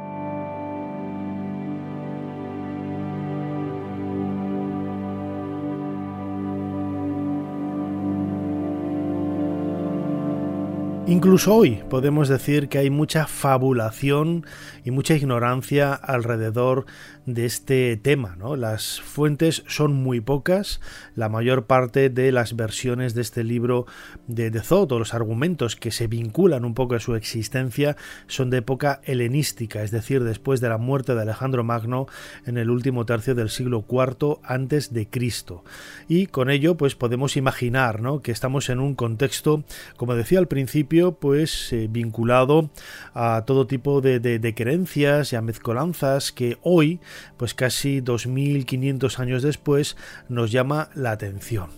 Incluso 11.09 11.55
hoy 11.55 11.81
podemos 11.89 12.27
decir 12.27 12.67
que 12.67 12.79
hay 12.79 12.89
mucha 12.89 13.27
fabulación 13.27 14.45
y 14.83 14.91
mucha 14.91 15.15
ignorancia 15.15 15.93
alrededor 15.93 16.85
de 17.25 17.45
este 17.45 17.95
tema. 17.95 18.35
¿no? 18.37 18.57
Las 18.57 18.99
fuentes 18.99 19.63
son 19.67 19.93
muy 19.93 20.19
pocas, 20.19 20.81
la 21.15 21.29
mayor 21.29 21.65
parte 21.65 22.09
de 22.09 22.33
las 22.33 22.57
versiones 22.57 23.13
de 23.13 23.21
este 23.21 23.45
libro 23.45 23.85
de, 24.27 24.51
o 24.69 24.99
los 24.99 25.13
argumentos 25.13 25.77
que 25.77 25.91
se 25.91 26.07
vinculan 26.07 26.65
un 26.65 26.73
poco 26.73 26.95
a 26.95 26.99
su 26.99 27.15
existencia, 27.15 27.95
son 28.27 28.49
de 28.49 28.57
época 28.57 28.99
helenística, 29.05 29.83
es 29.83 29.91
decir, 29.91 30.25
después 30.25 30.59
de 30.59 30.67
la 30.67 30.77
muerte 30.77 31.15
de 31.15 31.21
Alejandro 31.21 31.63
Magno 31.63 32.07
en 32.45 32.57
el 32.57 32.69
último 32.69 33.05
tercio 33.05 33.33
del 33.33 33.49
siglo 33.49 33.85
IV 33.89 34.39
antes 34.43 34.93
de 34.93 35.07
Cristo. 35.07 35.63
Y 36.09 36.27
con 36.27 36.49
ello, 36.49 36.75
pues 36.75 36.95
podemos 36.95 37.37
imaginar 37.37 38.01
¿no? 38.01 38.21
que 38.21 38.33
estamos 38.33 38.69
en 38.69 38.81
un 38.81 38.95
contexto, 38.95 39.63
como 39.95 40.15
decía 40.15 40.39
al 40.39 40.47
principio, 40.47 40.96
pues 41.19 41.71
eh, 41.73 41.87
vinculado 41.89 42.69
a 43.13 43.43
todo 43.45 43.67
tipo 43.67 44.01
de, 44.01 44.19
de 44.19 44.55
creencias 44.55 45.33
y 45.33 45.35
a 45.35 45.41
mezcolanzas 45.41 46.31
que 46.31 46.57
hoy 46.61 46.99
pues 47.37 47.53
casi 47.53 48.01
2500 48.01 49.19
años 49.19 49.43
después 49.43 49.95
nos 50.29 50.51
llama 50.51 50.89
la 50.95 51.11
atención. 51.11 51.69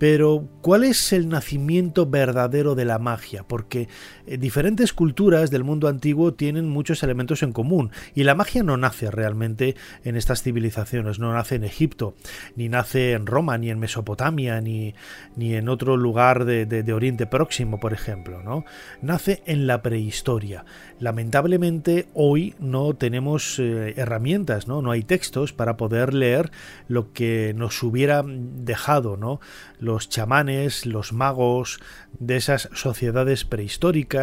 Pero, 0.00 0.48
¿cuál 0.62 0.84
es 0.84 1.12
el 1.12 1.28
nacimiento 1.28 2.06
verdadero 2.06 2.74
de 2.74 2.86
la 2.86 2.98
magia? 2.98 3.46
Porque 3.46 3.86
diferentes 4.38 4.92
culturas 4.92 5.50
del 5.50 5.64
mundo 5.64 5.88
antiguo 5.88 6.34
tienen 6.34 6.68
muchos 6.68 7.02
elementos 7.02 7.42
en 7.42 7.52
común 7.52 7.90
y 8.14 8.24
la 8.24 8.34
magia 8.34 8.62
no 8.62 8.76
nace 8.76 9.10
realmente 9.10 9.76
en 10.04 10.16
estas 10.16 10.42
civilizaciones, 10.42 11.18
no 11.18 11.32
nace 11.32 11.56
en 11.56 11.64
Egipto, 11.64 12.14
ni 12.56 12.68
nace 12.68 13.12
en 13.12 13.26
Roma, 13.26 13.58
ni 13.58 13.70
en 13.70 13.78
Mesopotamia, 13.78 14.60
ni, 14.60 14.94
ni 15.36 15.54
en 15.54 15.68
otro 15.68 15.96
lugar 15.96 16.44
de, 16.44 16.90
Oriente 16.90 17.26
Próximo, 17.26 17.78
por 17.78 17.92
ejemplo, 17.92 18.42
¿no? 18.42 18.64
Nace 19.00 19.42
en 19.46 19.66
la 19.68 19.80
prehistoria. 19.80 20.64
Lamentablemente 20.98 22.08
hoy 22.14 22.54
no 22.58 22.94
tenemos 22.94 23.58
eh, 23.58 23.94
herramientas, 23.96 24.66
¿no? 24.66 24.82
No 24.82 24.90
hay 24.90 25.02
textos 25.02 25.52
para 25.52 25.76
poder 25.76 26.14
leer 26.14 26.50
lo 26.88 27.12
que 27.12 27.54
nos 27.56 27.82
hubiera 27.82 28.24
dejado, 28.26 29.16
¿no? 29.16 29.40
los 29.80 30.08
chamanes, 30.08 30.86
los 30.86 31.12
magos 31.12 31.80
de 32.18 32.36
esas 32.36 32.68
sociedades 32.74 33.44
prehistóricas, 33.44 34.19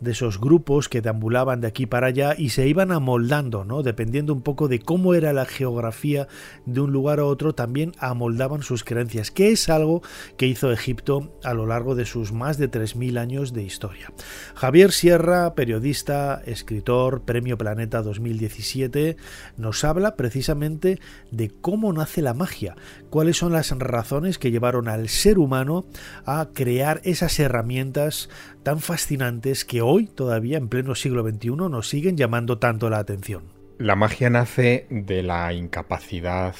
de 0.00 0.12
esos 0.12 0.40
grupos 0.40 0.88
que 0.88 1.00
deambulaban 1.00 1.60
de 1.60 1.68
aquí 1.68 1.86
para 1.86 2.08
allá 2.08 2.34
y 2.36 2.50
se 2.50 2.68
iban 2.68 2.92
amoldando, 2.92 3.64
¿no? 3.64 3.82
Dependiendo 3.82 4.32
un 4.32 4.42
poco 4.42 4.68
de 4.68 4.78
cómo 4.78 5.14
era 5.14 5.32
la 5.32 5.46
geografía 5.46 6.28
de 6.66 6.80
un 6.80 6.92
lugar 6.92 7.20
a 7.20 7.24
otro, 7.24 7.54
también 7.54 7.92
amoldaban 7.98 8.62
sus 8.62 8.84
creencias, 8.84 9.30
que 9.30 9.50
es 9.50 9.68
algo 9.68 10.02
que 10.36 10.46
hizo 10.46 10.72
Egipto 10.72 11.38
a 11.42 11.54
lo 11.54 11.66
largo 11.66 11.94
de 11.94 12.04
sus 12.04 12.32
más 12.32 12.58
de 12.58 12.70
3.000 12.70 13.18
años 13.18 13.52
de 13.52 13.62
historia. 13.62 14.12
Javier 14.54 14.92
Sierra, 14.92 15.54
periodista, 15.54 16.42
escritor, 16.44 17.22
Premio 17.22 17.56
Planeta 17.56 18.02
2017, 18.02 19.16
nos 19.56 19.84
habla 19.84 20.16
precisamente 20.16 21.00
de 21.30 21.50
cómo 21.50 21.92
nace 21.92 22.22
la 22.22 22.34
magia, 22.34 22.76
cuáles 23.10 23.38
son 23.38 23.52
las 23.52 23.70
razones 23.70 24.38
que 24.38 24.50
llevaron 24.50 24.88
al 24.88 25.08
ser 25.08 25.38
humano 25.38 25.86
a 26.26 26.48
crear 26.52 27.00
esas 27.04 27.38
herramientas 27.38 28.28
tan 28.64 28.80
fascinantes 28.80 29.64
que 29.64 29.82
hoy, 29.82 30.06
todavía 30.06 30.56
en 30.58 30.68
pleno 30.68 30.94
siglo 30.94 31.22
XXI, 31.22 31.50
nos 31.50 31.88
siguen 31.88 32.16
llamando 32.16 32.58
tanto 32.58 32.90
la 32.90 32.98
atención. 32.98 33.44
La 33.78 33.94
magia 33.94 34.30
nace 34.30 34.86
de 34.90 35.22
la 35.22 35.52
incapacidad 35.52 36.56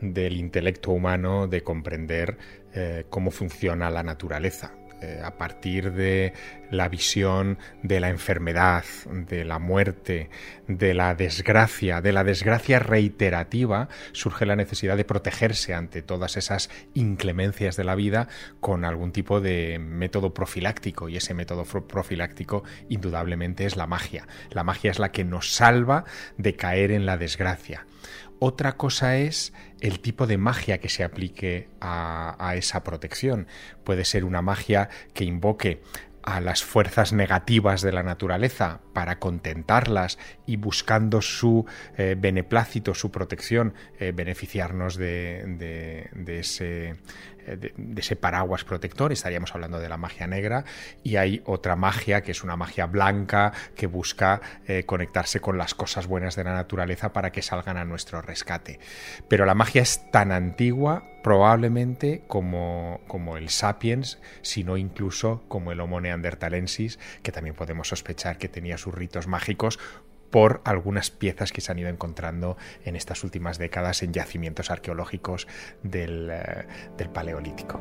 del 0.00 0.36
intelecto 0.36 0.90
humano 0.90 1.46
de 1.46 1.62
comprender 1.62 2.36
eh, 2.74 3.06
cómo 3.08 3.30
funciona 3.30 3.90
la 3.90 4.02
naturaleza. 4.02 4.72
Eh, 5.02 5.20
a 5.22 5.36
partir 5.36 5.92
de 5.92 6.32
la 6.70 6.88
visión 6.88 7.58
de 7.82 8.00
la 8.00 8.08
enfermedad, 8.08 8.82
de 9.10 9.44
la 9.44 9.58
muerte, 9.58 10.30
de 10.68 10.94
la 10.94 11.14
desgracia, 11.14 12.00
de 12.00 12.12
la 12.12 12.24
desgracia 12.24 12.78
reiterativa, 12.78 13.90
surge 14.12 14.46
la 14.46 14.56
necesidad 14.56 14.96
de 14.96 15.04
protegerse 15.04 15.74
ante 15.74 16.00
todas 16.00 16.38
esas 16.38 16.70
inclemencias 16.94 17.76
de 17.76 17.84
la 17.84 17.94
vida 17.94 18.28
con 18.60 18.86
algún 18.86 19.12
tipo 19.12 19.42
de 19.42 19.78
método 19.78 20.32
profiláctico 20.32 21.10
y 21.10 21.18
ese 21.18 21.34
método 21.34 21.64
profiláctico 21.64 22.64
indudablemente 22.88 23.66
es 23.66 23.76
la 23.76 23.86
magia. 23.86 24.26
La 24.50 24.64
magia 24.64 24.90
es 24.90 24.98
la 24.98 25.12
que 25.12 25.24
nos 25.24 25.52
salva 25.52 26.04
de 26.38 26.56
caer 26.56 26.90
en 26.90 27.04
la 27.04 27.18
desgracia. 27.18 27.86
Otra 28.38 28.76
cosa 28.76 29.16
es 29.16 29.52
el 29.80 30.00
tipo 30.00 30.26
de 30.26 30.36
magia 30.36 30.78
que 30.78 30.88
se 30.88 31.04
aplique 31.04 31.68
a, 31.80 32.54
esa 32.56 32.84
protección. 32.84 33.46
Puede 33.82 34.04
ser 34.04 34.24
una 34.24 34.42
magia 34.42 34.90
que 35.14 35.24
invoque 35.24 35.82
a 36.22 36.40
las 36.40 36.64
fuerzas 36.64 37.12
negativas 37.12 37.82
de 37.82 37.92
la 37.92 38.02
naturaleza 38.02 38.80
para 38.92 39.20
contentarlas 39.20 40.18
y 40.44 40.56
buscando 40.56 41.22
su 41.22 41.66
eh, 41.96 42.16
beneplácito, 42.18 42.94
su 42.94 43.12
protección, 43.12 43.74
eh, 44.00 44.12
beneficiarnos 44.12 44.96
de, 44.96 46.10
ese, 46.26 46.96
eh, 47.46 47.56
de, 47.56 48.00
ese 48.00 48.16
paraguas 48.16 48.64
protector, 48.64 49.12
estaríamos 49.12 49.54
hablando 49.54 49.78
de 49.78 49.88
la 49.88 49.96
magia 49.96 50.26
negra, 50.26 50.64
y 51.02 51.16
hay 51.16 51.42
otra 51.44 51.76
magia 51.76 52.22
que 52.22 52.32
es 52.32 52.42
una 52.44 52.56
magia 52.56 52.86
blanca 52.86 53.52
que 53.74 53.86
busca 53.86 54.40
conectarse 54.84 55.40
con 55.40 55.58
las 55.58 55.74
cosas 55.74 56.06
buenas 56.06 56.36
de 56.36 56.44
la 56.44 56.52
naturaleza 56.52 57.12
para 57.12 57.30
que 57.30 57.42
salgan 57.42 57.76
a 57.76 57.84
nuestro 57.84 58.20
rescate. 58.20 58.78
Pero 59.28 59.46
la 59.46 59.54
magia 59.54 59.82
es 59.82 60.10
tan 60.10 60.32
antigua 60.32 61.04
probablemente 61.26 62.22
como, 62.28 63.00
como 63.08 63.36
el 63.36 63.48
sapiens, 63.48 64.20
sino 64.42 64.76
incluso 64.76 65.42
como 65.48 65.72
el 65.72 65.80
Homo 65.80 66.00
neanderthalensis, 66.00 67.00
que 67.24 67.32
también 67.32 67.56
podemos 67.56 67.88
sospechar 67.88 68.38
que 68.38 68.48
tenía 68.48 68.78
sus 68.78 68.94
ritos 68.94 69.26
mágicos 69.26 69.80
por 70.30 70.60
algunas 70.64 71.10
piezas 71.10 71.52
que 71.52 71.60
se 71.60 71.72
han 71.72 71.78
ido 71.78 71.88
encontrando 71.88 72.56
en 72.84 72.96
estas 72.96 73.24
últimas 73.24 73.58
décadas 73.58 74.02
en 74.02 74.12
yacimientos 74.12 74.70
arqueológicos 74.70 75.46
del, 75.82 76.30
eh, 76.30 76.66
del 76.96 77.10
Paleolítico. 77.10 77.80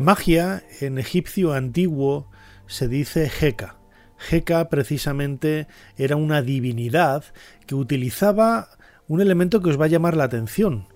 Magia 0.00 0.62
en 0.80 0.96
egipcio 0.96 1.54
antiguo 1.54 2.30
se 2.68 2.86
dice 2.86 3.28
Heka. 3.40 3.78
Heka 4.30 4.68
precisamente 4.68 5.66
era 5.96 6.14
una 6.14 6.40
divinidad 6.40 7.24
que 7.66 7.74
utilizaba 7.74 8.68
un 9.08 9.20
elemento 9.20 9.60
que 9.60 9.70
os 9.70 9.80
va 9.80 9.86
a 9.86 9.88
llamar 9.88 10.16
la 10.16 10.22
atención. 10.22 10.86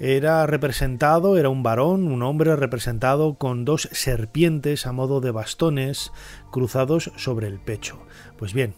Era 0.00 0.44
representado, 0.48 1.38
era 1.38 1.50
un 1.50 1.62
varón, 1.62 2.08
un 2.08 2.22
hombre 2.24 2.56
representado 2.56 3.34
con 3.34 3.64
dos 3.64 3.88
serpientes 3.92 4.86
a 4.86 4.92
modo 4.92 5.20
de 5.20 5.30
bastones 5.30 6.10
cruzados 6.50 7.12
sobre 7.16 7.46
el 7.46 7.60
pecho. 7.60 8.00
Pues 8.36 8.54
bien, 8.54 8.74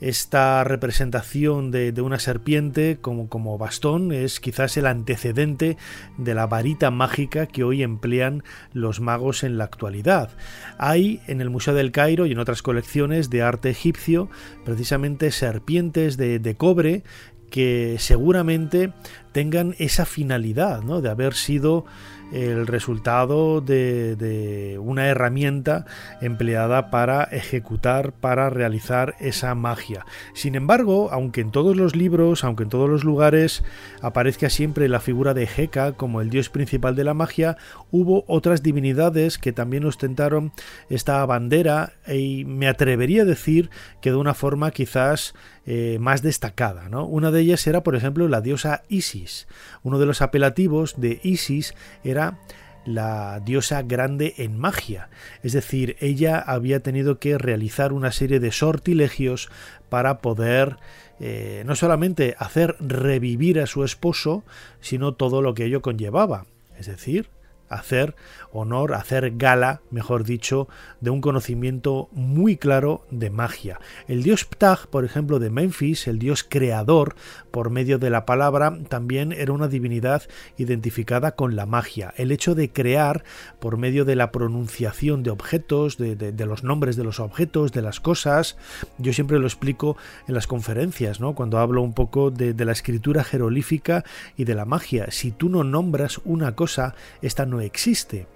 esta 0.00 0.64
representación 0.64 1.70
de, 1.70 1.92
una 2.00 2.18
serpiente 2.18 2.98
como, 3.00 3.28
como, 3.28 3.58
bastón 3.58 4.12
es 4.12 4.40
quizás 4.40 4.76
el 4.76 4.86
antecedente 4.86 5.76
de 6.16 6.34
la 6.34 6.46
varita 6.46 6.90
mágica 6.90 7.46
que 7.46 7.64
hoy 7.64 7.82
emplean 7.82 8.42
los 8.72 9.00
magos 9.00 9.44
en 9.44 9.58
la 9.58 9.64
actualidad. 9.64 10.30
Hay 10.78 11.20
en 11.26 11.40
el 11.40 11.50
Museo 11.50 11.74
del 11.74 11.92
Cairo 11.92 12.26
y 12.26 12.32
en 12.32 12.38
otras 12.38 12.62
colecciones 12.62 13.28
de 13.30 13.42
arte 13.42 13.70
egipcio 13.70 14.30
precisamente 14.64 15.30
serpientes 15.30 16.16
de, 16.16 16.38
de 16.38 16.56
cobre 16.56 17.02
que 17.50 17.96
seguramente 17.98 18.92
tengan 19.32 19.74
esa 19.78 20.06
finalidad 20.06 20.82
¿no? 20.82 21.02
de 21.02 21.10
haber 21.10 21.34
sido 21.34 21.84
el 22.32 22.66
resultado 22.66 23.60
de, 23.60 24.78
una 24.80 25.06
herramienta 25.08 25.86
empleada 26.20 26.90
para 26.90 27.24
ejecutar, 27.24 28.12
para 28.12 28.50
realizar 28.50 29.14
esa 29.20 29.54
magia. 29.54 30.06
Sin 30.34 30.54
embargo, 30.54 31.08
aunque 31.12 31.40
en 31.40 31.50
todos 31.50 31.76
los 31.76 31.96
libros, 31.96 32.44
aunque 32.44 32.64
en 32.64 32.68
todos 32.68 32.88
los 32.88 33.04
lugares 33.04 33.62
aparezca 34.02 34.50
siempre 34.50 34.88
la 34.88 35.00
figura 35.00 35.34
de 35.34 35.48
Heka 35.48 35.92
como 35.92 36.20
el 36.20 36.30
dios 36.30 36.48
principal 36.48 36.96
de 36.96 37.04
la 37.04 37.14
magia, 37.14 37.56
hubo 37.90 38.24
otras 38.26 38.62
divinidades 38.62 39.38
que 39.38 39.52
también 39.52 39.84
ostentaron 39.84 40.52
esta 40.88 41.24
bandera 41.26 41.92
y 42.06 42.44
me 42.44 42.68
atrevería 42.68 43.22
a 43.22 43.26
decir 43.26 43.70
que 44.00 44.10
de 44.10 44.16
una 44.16 44.34
forma 44.34 44.70
quizás 44.70 45.34
eh, 45.66 45.98
más 46.00 46.22
destacada. 46.22 46.88
¿no? 46.88 47.04
Una 47.04 47.30
de 47.30 47.40
ellas 47.40 47.66
era, 47.66 47.82
por 47.82 47.96
ejemplo, 47.96 48.28
la 48.28 48.40
diosa 48.40 48.82
Isis. 48.88 49.46
Uno 49.82 49.98
de 49.98 50.06
los 50.06 50.22
apelativos 50.22 51.00
de 51.00 51.20
Isis 51.22 51.74
era 52.04 52.38
la 52.84 53.40
diosa 53.40 53.82
grande 53.82 54.34
en 54.38 54.58
magia, 54.58 55.10
es 55.42 55.52
decir, 55.52 55.96
ella 56.00 56.38
había 56.38 56.80
tenido 56.80 57.18
que 57.18 57.36
realizar 57.36 57.92
una 57.92 58.10
serie 58.10 58.40
de 58.40 58.52
sortilegios 58.52 59.50
para 59.90 60.18
poder 60.20 60.78
eh, 61.20 61.62
no 61.66 61.74
solamente 61.74 62.34
hacer 62.38 62.76
revivir 62.80 63.60
a 63.60 63.66
su 63.66 63.84
esposo, 63.84 64.44
sino 64.80 65.12
todo 65.12 65.42
lo 65.42 65.52
que 65.52 65.66
ello 65.66 65.82
conllevaba, 65.82 66.46
es 66.78 66.86
decir, 66.86 67.28
hacer 67.70 68.14
honor, 68.52 68.94
hacer 68.94 69.36
gala, 69.36 69.80
mejor 69.90 70.24
dicho, 70.24 70.68
de 71.00 71.10
un 71.10 71.20
conocimiento 71.20 72.08
muy 72.12 72.56
claro 72.56 73.06
de 73.10 73.30
magia. 73.30 73.80
El 74.08 74.22
dios 74.22 74.44
Ptah, 74.44 74.80
por 74.90 75.04
ejemplo, 75.04 75.38
de 75.38 75.50
Memphis, 75.50 76.06
el 76.08 76.18
dios 76.18 76.44
creador, 76.46 77.14
por 77.50 77.70
medio 77.70 77.98
de 77.98 78.10
la 78.10 78.26
palabra, 78.26 78.76
también 78.88 79.32
era 79.32 79.52
una 79.52 79.68
divinidad 79.68 80.24
identificada 80.58 81.32
con 81.32 81.56
la 81.56 81.66
magia. 81.66 82.12
El 82.16 82.32
hecho 82.32 82.54
de 82.54 82.70
crear 82.70 83.24
por 83.60 83.76
medio 83.76 84.04
de 84.04 84.16
la 84.16 84.32
pronunciación 84.32 85.22
de 85.22 85.30
objetos, 85.30 85.96
de, 85.96 86.46
los 86.46 86.64
nombres 86.64 86.96
de 86.96 87.04
los 87.04 87.20
objetos, 87.20 87.72
de 87.72 87.82
las 87.82 88.00
cosas, 88.00 88.56
yo 88.98 89.12
siempre 89.12 89.38
lo 89.38 89.46
explico 89.46 89.96
en 90.26 90.34
las 90.34 90.46
conferencias, 90.46 91.20
¿no? 91.20 91.34
cuando 91.34 91.58
hablo 91.58 91.82
un 91.82 91.94
poco 91.94 92.30
de, 92.30 92.54
la 92.60 92.72
escritura 92.72 93.24
jerolífica 93.24 94.04
y 94.36 94.44
de 94.44 94.54
la 94.54 94.64
magia. 94.64 95.10
Si 95.10 95.30
tú 95.30 95.48
no 95.48 95.64
nombras 95.64 96.20
una 96.24 96.54
cosa, 96.54 96.94
esta 97.22 97.46
no 97.46 97.59
existe. 97.66 98.26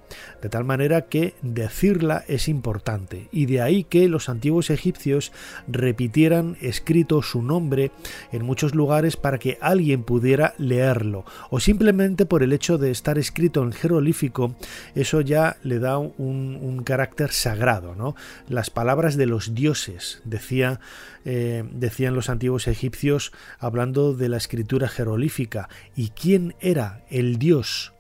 De 0.43 0.49
tal 0.49 0.65
manera 0.65 1.03
que 1.03 1.35
decirla 1.43 2.25
es 2.29 2.49
importante, 2.49 3.29
y 3.33 3.47
de 3.47 3.63
ahí 3.63 3.85
que 3.85 4.09
los 4.09 4.29
antiguos 4.29 4.71
egipcios 4.71 5.33
repitieran 5.67 6.57
escrito 6.61 7.23
su 7.23 7.43
nombre 7.43 7.91
en 8.33 8.45
muchos 8.45 8.75
lugares 8.75 9.17
para 9.17 9.39
que 9.39 9.59
alguien 9.61 10.03
pudiera 10.03 10.55
leerlo, 10.59 11.25
o 11.51 11.61
simplemente 11.61 12.27
por 12.27 12.43
el 12.43 12.53
hecho 12.53 12.79
de 12.79 12.91
estar 12.91 13.19
escrito 13.19 13.63
en 13.63 13.73
jerolífico, 13.73 14.55
eso 14.95 15.21
ya 15.21 15.57
le 15.63 15.79
da 15.79 15.99
un, 15.99 16.83
carácter 16.85 17.31
sagrado. 17.33 17.95
¿no? 17.95 18.15
Las 18.49 18.69
palabras 18.69 19.17
de 19.17 19.27
los 19.27 19.55
dioses, 19.55 20.21
decía, 20.25 20.81
eh, 21.25 21.65
decían 21.73 22.15
los 22.15 22.29
antiguos 22.29 22.69
egipcios 22.69 23.33
hablando 23.59 24.15
de 24.15 24.29
la 24.29 24.37
escritura 24.37 24.89
jerolífica, 24.89 25.69
y 25.97 26.11
quién 26.11 26.55
era 26.61 27.05
el 27.09 27.39
dios 27.39 27.94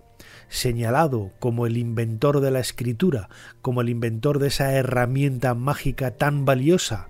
señalado 0.54 1.32
como 1.40 1.66
el 1.66 1.76
inventor 1.76 2.40
de 2.40 2.50
la 2.50 2.60
escritura, 2.60 3.28
como 3.60 3.80
el 3.80 3.88
inventor 3.88 4.38
de 4.38 4.48
esa 4.48 4.72
herramienta 4.72 5.54
mágica 5.54 6.12
tan 6.12 6.44
valiosa, 6.44 7.08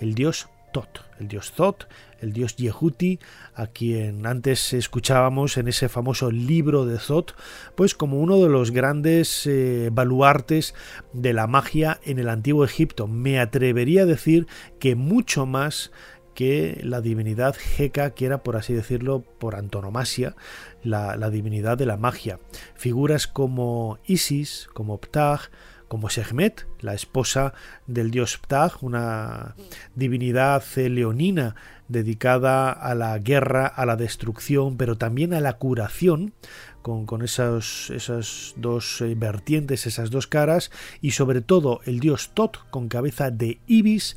el 0.00 0.14
dios 0.14 0.48
Tot, 0.72 1.04
el 1.20 1.28
dios 1.28 1.52
Tot, 1.52 1.86
el 2.20 2.32
dios 2.32 2.56
Yehuti, 2.56 3.20
a 3.54 3.66
quien 3.66 4.26
antes 4.26 4.72
escuchábamos 4.72 5.56
en 5.56 5.68
ese 5.68 5.88
famoso 5.88 6.30
libro 6.30 6.84
de 6.84 6.98
Zot, 6.98 7.34
pues 7.74 7.94
como 7.94 8.20
uno 8.20 8.38
de 8.38 8.48
los 8.48 8.70
grandes 8.70 9.46
eh, 9.46 9.90
baluartes 9.92 10.74
de 11.12 11.32
la 11.32 11.46
magia 11.46 12.00
en 12.04 12.18
el 12.18 12.28
antiguo 12.28 12.64
Egipto. 12.64 13.06
Me 13.06 13.38
atrevería 13.38 14.02
a 14.02 14.06
decir 14.06 14.46
que 14.78 14.94
mucho 14.94 15.46
más 15.46 15.92
que 16.38 16.78
la 16.84 17.00
divinidad 17.00 17.56
Heka, 17.56 18.10
que 18.10 18.24
era, 18.24 18.44
por 18.44 18.54
así 18.54 18.72
decirlo, 18.72 19.24
por 19.40 19.56
antonomasia, 19.56 20.36
la, 20.84 21.30
divinidad 21.30 21.76
de 21.76 21.84
la 21.84 21.96
magia. 21.96 22.38
Figuras 22.76 23.26
como 23.26 23.98
Isis, 24.06 24.68
como 24.72 24.98
Ptah, 24.98 25.40
como 25.88 26.08
Sekhmet, 26.10 26.64
la 26.78 26.94
esposa 26.94 27.54
del 27.88 28.12
dios 28.12 28.38
Ptah, 28.38 28.70
una 28.82 29.56
divinidad 29.96 30.62
leonina 30.76 31.56
dedicada 31.88 32.70
a 32.70 32.94
la 32.94 33.18
guerra, 33.18 33.66
a 33.66 33.84
la 33.84 33.96
destrucción, 33.96 34.76
pero 34.76 34.96
también 34.96 35.34
a 35.34 35.40
la 35.40 35.54
curación, 35.54 36.34
con, 36.82 37.22
esas 37.22 38.54
dos 38.56 39.00
eh, 39.00 39.14
vertientes, 39.16 39.86
esas 39.86 40.10
dos 40.10 40.26
caras, 40.26 40.70
y 41.02 41.10
sobre 41.10 41.40
todo 41.40 41.80
el 41.84 42.00
dios 42.00 42.30
Tot, 42.32 42.58
con 42.70 42.88
cabeza 42.88 43.30
de 43.30 43.58
Ibis, 43.66 44.16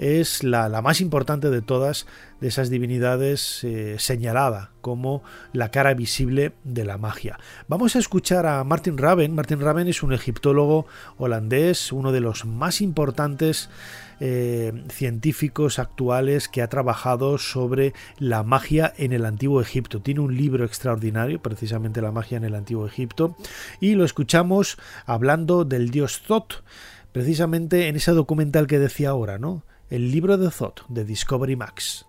es 0.00 0.42
la, 0.42 0.68
más 0.80 1.02
importante 1.02 1.50
de 1.50 1.60
todas 1.60 2.06
de 2.40 2.48
esas 2.48 2.70
divinidades 2.70 3.62
eh, 3.64 3.96
señalada 3.98 4.70
como 4.80 5.22
la 5.52 5.70
cara 5.70 5.92
visible 5.92 6.52
de 6.64 6.86
la 6.86 6.96
magia. 6.96 7.38
Vamos 7.68 7.96
a 7.96 7.98
escuchar 7.98 8.46
a 8.46 8.64
Martin 8.64 8.96
Raven. 8.96 9.34
Martin 9.34 9.60
Raven 9.60 9.88
es 9.88 10.02
un 10.02 10.14
egiptólogo 10.14 10.86
holandés, 11.18 11.92
uno 11.92 12.12
de 12.12 12.20
los 12.20 12.46
más 12.46 12.80
importantes 12.80 13.68
eh, 14.20 14.72
científicos 14.88 15.78
actuales 15.78 16.48
que 16.48 16.62
ha 16.62 16.68
trabajado 16.68 17.36
sobre 17.36 17.92
la 18.18 18.42
magia 18.42 18.94
en 18.96 19.12
el 19.12 19.26
antiguo 19.26 19.60
Egipto. 19.60 20.00
Tiene 20.00 20.20
un 20.20 20.34
libro 20.34 20.64
extraordinario, 20.64 21.42
precisamente 21.42 22.00
la 22.00 22.10
magia 22.10 22.38
en 22.38 22.44
el 22.44 22.54
antiguo 22.54 22.86
Egipto, 22.86 23.36
y 23.80 23.96
lo 23.96 24.06
escuchamos 24.06 24.78
hablando 25.04 25.66
del 25.66 25.90
dios 25.90 26.22
Thoth, 26.26 26.62
precisamente 27.12 27.88
en 27.88 27.96
ese 27.96 28.12
documental 28.12 28.66
que 28.66 28.78
decía 28.78 29.10
ahora, 29.10 29.38
¿no? 29.38 29.62
El 29.90 30.10
libro 30.12 30.38
de 30.38 30.50
Thoth 30.50 30.82
de 30.88 31.04
Discovery 31.04 31.56
Max. 31.56 32.06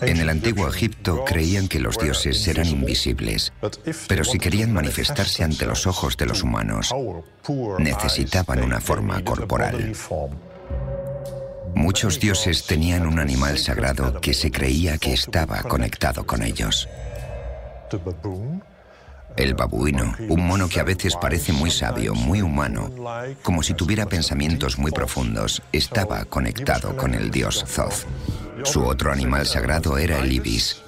En 0.00 0.16
el 0.16 0.28
antiguo 0.28 0.66
Egipto 0.68 1.24
creían 1.24 1.68
que 1.68 1.78
los 1.78 1.96
dioses 1.96 2.46
eran 2.48 2.66
invisibles, 2.66 3.52
pero 4.08 4.24
si 4.24 4.40
querían 4.40 4.72
manifestarse 4.72 5.44
ante 5.44 5.64
los 5.64 5.86
ojos 5.86 6.16
de 6.16 6.26
los 6.26 6.42
humanos, 6.42 6.92
necesitaban 7.78 8.64
una 8.64 8.80
forma 8.80 9.22
corporal. 9.22 9.94
Muchos 11.76 12.18
dioses 12.18 12.66
tenían 12.66 13.06
un 13.06 13.20
animal 13.20 13.56
sagrado 13.58 14.20
que 14.20 14.34
se 14.34 14.50
creía 14.50 14.98
que 14.98 15.12
estaba 15.12 15.62
conectado 15.62 16.26
con 16.26 16.42
ellos. 16.42 16.88
El 19.36 19.54
babuino, 19.54 20.14
un 20.28 20.46
mono 20.46 20.68
que 20.68 20.80
a 20.80 20.84
veces 20.84 21.16
parece 21.16 21.52
muy 21.52 21.70
sabio, 21.70 22.14
muy 22.14 22.42
humano, 22.42 22.90
como 23.42 23.62
si 23.62 23.74
tuviera 23.74 24.06
pensamientos 24.06 24.78
muy 24.78 24.92
profundos, 24.92 25.62
estaba 25.72 26.24
conectado 26.24 26.96
con 26.96 27.14
el 27.14 27.30
dios 27.30 27.64
Thoth. 27.64 28.06
Su 28.64 28.84
otro 28.84 29.10
animal 29.10 29.46
sagrado 29.46 29.98
era 29.98 30.18
el 30.18 30.32
ibis, 30.32 30.82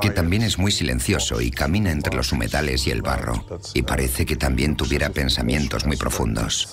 que 0.00 0.10
también 0.10 0.42
es 0.42 0.58
muy 0.58 0.70
silencioso 0.70 1.40
y 1.40 1.50
camina 1.50 1.90
entre 1.90 2.14
los 2.14 2.32
humedales 2.32 2.86
y 2.86 2.90
el 2.90 3.02
barro, 3.02 3.44
y 3.74 3.82
parece 3.82 4.26
que 4.26 4.36
también 4.36 4.76
tuviera 4.76 5.10
pensamientos 5.10 5.86
muy 5.86 5.96
profundos. 5.96 6.68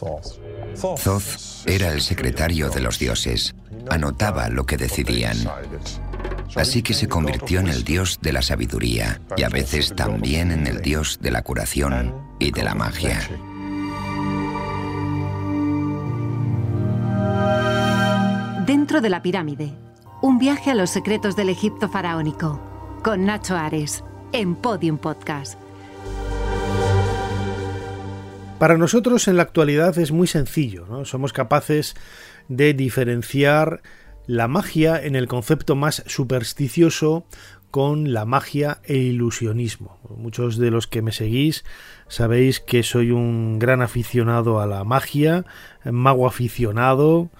Thoth 0.79 1.65
era 1.65 1.91
el 1.91 2.01
secretario 2.01 2.69
de 2.69 2.81
los 2.81 2.99
dioses, 2.99 3.55
anotaba 3.89 4.49
lo 4.49 4.65
que 4.65 4.77
decidían. 4.77 5.37
Así 6.55 6.81
que 6.81 6.93
se 6.93 7.07
convirtió 7.07 7.59
en 7.59 7.67
el 7.67 7.83
dios 7.83 8.19
de 8.21 8.33
la 8.33 8.41
sabiduría 8.41 9.21
y 9.37 9.43
a 9.43 9.49
veces 9.49 9.95
también 9.95 10.51
en 10.51 10.67
el 10.67 10.81
dios 10.81 11.19
de 11.21 11.31
la 11.31 11.43
curación 11.43 12.13
y 12.39 12.51
de 12.51 12.63
la 12.63 12.75
magia. 12.75 13.19
Dentro 18.65 19.01
de 19.01 19.09
la 19.09 19.21
pirámide, 19.21 19.73
un 20.21 20.37
viaje 20.37 20.71
a 20.71 20.75
los 20.75 20.89
secretos 20.89 21.35
del 21.35 21.49
Egipto 21.49 21.89
faraónico, 21.89 22.59
con 23.03 23.25
Nacho 23.25 23.55
Ares, 23.55 24.03
en 24.31 24.55
Podium 24.55 24.97
Podcast. 24.97 25.59
Para 28.59 28.77
nosotros 28.77 29.27
en 29.27 29.37
la 29.37 29.43
actualidad 29.43 29.97
es 29.97 30.11
muy 30.11 30.27
sencillo, 30.27 30.85
¿no? 30.89 31.05
somos 31.05 31.31
capaces 31.31 31.95
de 32.49 32.73
diferenciar 32.73 33.81
la 34.29 34.47
magia 34.47 35.03
en 35.03 35.15
el 35.15 35.27
concepto 35.27 35.75
más 35.75 36.03
supersticioso 36.05 37.25
con 37.71 38.13
la 38.13 38.25
magia 38.25 38.79
e 38.83 38.97
ilusionismo. 38.97 39.97
Muchos 40.15 40.59
de 40.59 40.69
los 40.69 40.85
que 40.85 41.01
me 41.01 41.11
seguís 41.11 41.65
sabéis 42.07 42.59
que 42.59 42.83
soy 42.83 43.09
un 43.09 43.57
gran 43.57 43.81
aficionado 43.81 44.61
a 44.61 44.67
la 44.67 44.83
magia, 44.83 45.45
mago 45.83 46.27
aficionado, 46.27 47.31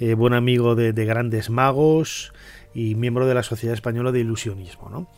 eh, 0.00 0.14
buen 0.14 0.34
amigo 0.34 0.74
de, 0.74 0.92
de, 0.92 1.04
grandes 1.04 1.48
magos 1.48 2.32
y 2.74 2.96
miembro 2.96 3.28
de 3.28 3.34
la 3.34 3.44
Sociedad 3.44 3.74
Española 3.74 4.10
de 4.10 4.18
Ilusionismo. 4.18 4.90
¿no? 4.90 5.08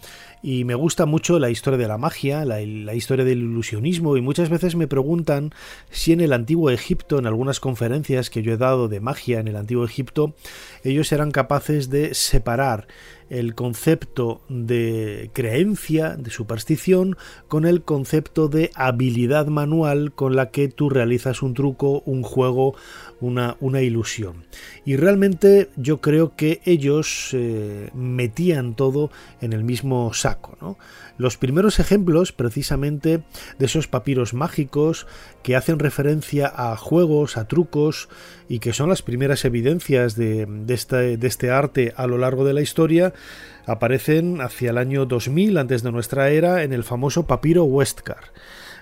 Y 0.47 0.65
me 0.65 0.75
gusta 0.75 1.07
mucho 1.07 1.39
la 1.39 1.49
historia 1.49 1.79
de 1.79 1.89
la 1.89 1.97
magia, 1.97 2.45
la, 2.45 2.61
historia 2.61 3.25
del 3.25 3.39
ilusionismo 3.39 4.19
y 4.19 4.21
muchas 4.21 4.51
veces 4.51 4.77
me 4.77 4.87
preguntan 4.87 5.55
si 5.89 6.13
en 6.13 6.21
el 6.21 6.35
antiguo 6.35 6.69
Egipto, 6.69 7.19
en 7.19 7.27
algunas 7.27 7.61
conferencias 7.61 8.29
que 8.29 8.43
yo 8.43 8.53
he 8.53 8.59
dado 8.59 8.89
de 8.89 9.01
magia 9.01 9.41
en 9.41 9.49
el 9.49 9.57
antiguo 9.57 9.87
Egipto, 9.87 10.35
ellos 10.83 11.11
eran 11.13 11.31
capaces 11.31 11.89
de 11.89 12.13
separar 12.13 12.89
el 13.31 13.55
concepto 13.55 14.41
de 14.49 15.31
creencia, 15.33 16.17
de 16.17 16.31
superstición, 16.31 17.17
con 17.49 17.67
el 17.67 17.83
concepto 17.83 18.49
de 18.49 18.71
habilidad 18.75 19.47
manual 19.47 20.13
con 20.13 20.37
la 20.37 20.51
que 20.51 20.69
tú 20.69 20.91
realizas 20.91 21.43
un 21.43 21.55
truco, 21.55 22.03
un 22.07 22.23
juego, 22.23 22.75
una, 23.21 23.57
una 23.61 23.81
ilusión. 23.81 24.45
Y 24.85 24.97
realmente 24.97 25.71
yo 25.77 26.01
creo 26.01 26.37
que 26.37 26.61
ellos 26.65 27.31
eh, 27.33 27.91
metían 27.95 28.75
todo 28.75 29.11
en 29.41 29.53
el 29.53 29.65
mismo 29.65 30.13
saco. 30.13 30.57
¿no? 30.61 30.77
Los 31.17 31.37
primeros 31.37 31.79
ejemplos 31.79 32.33
precisamente 32.33 33.23
de 33.59 33.67
esos 33.67 33.87
papiros 33.87 34.35
mágicos 34.35 35.07
que 35.43 35.55
hacen 35.55 35.79
referencia 35.79 36.53
a 36.55 36.77
juegos, 36.77 37.37
a 37.37 37.47
trucos 37.47 38.09
y 38.49 38.59
que 38.59 38.73
son 38.73 38.89
las 38.89 39.03
primeras 39.03 39.45
evidencias 39.45 40.17
de, 40.17 40.49
este, 40.69 41.51
arte 41.51 41.95
a 41.97 42.07
lo 42.07 42.19
largo 42.19 42.45
de 42.45 42.53
la 42.53 42.63
historia, 42.63 43.15
aparecen 43.65 44.41
hacia 44.41 44.71
el 44.71 44.79
año 44.79 45.07
2000 45.07 45.59
antes 45.59 45.83
de 45.83 45.93
nuestra 45.93 46.31
era 46.31 46.65
en 46.65 46.73
el 46.73 46.83
famoso 46.83 47.27
papiro 47.27 47.65
Westcar. 47.65 48.33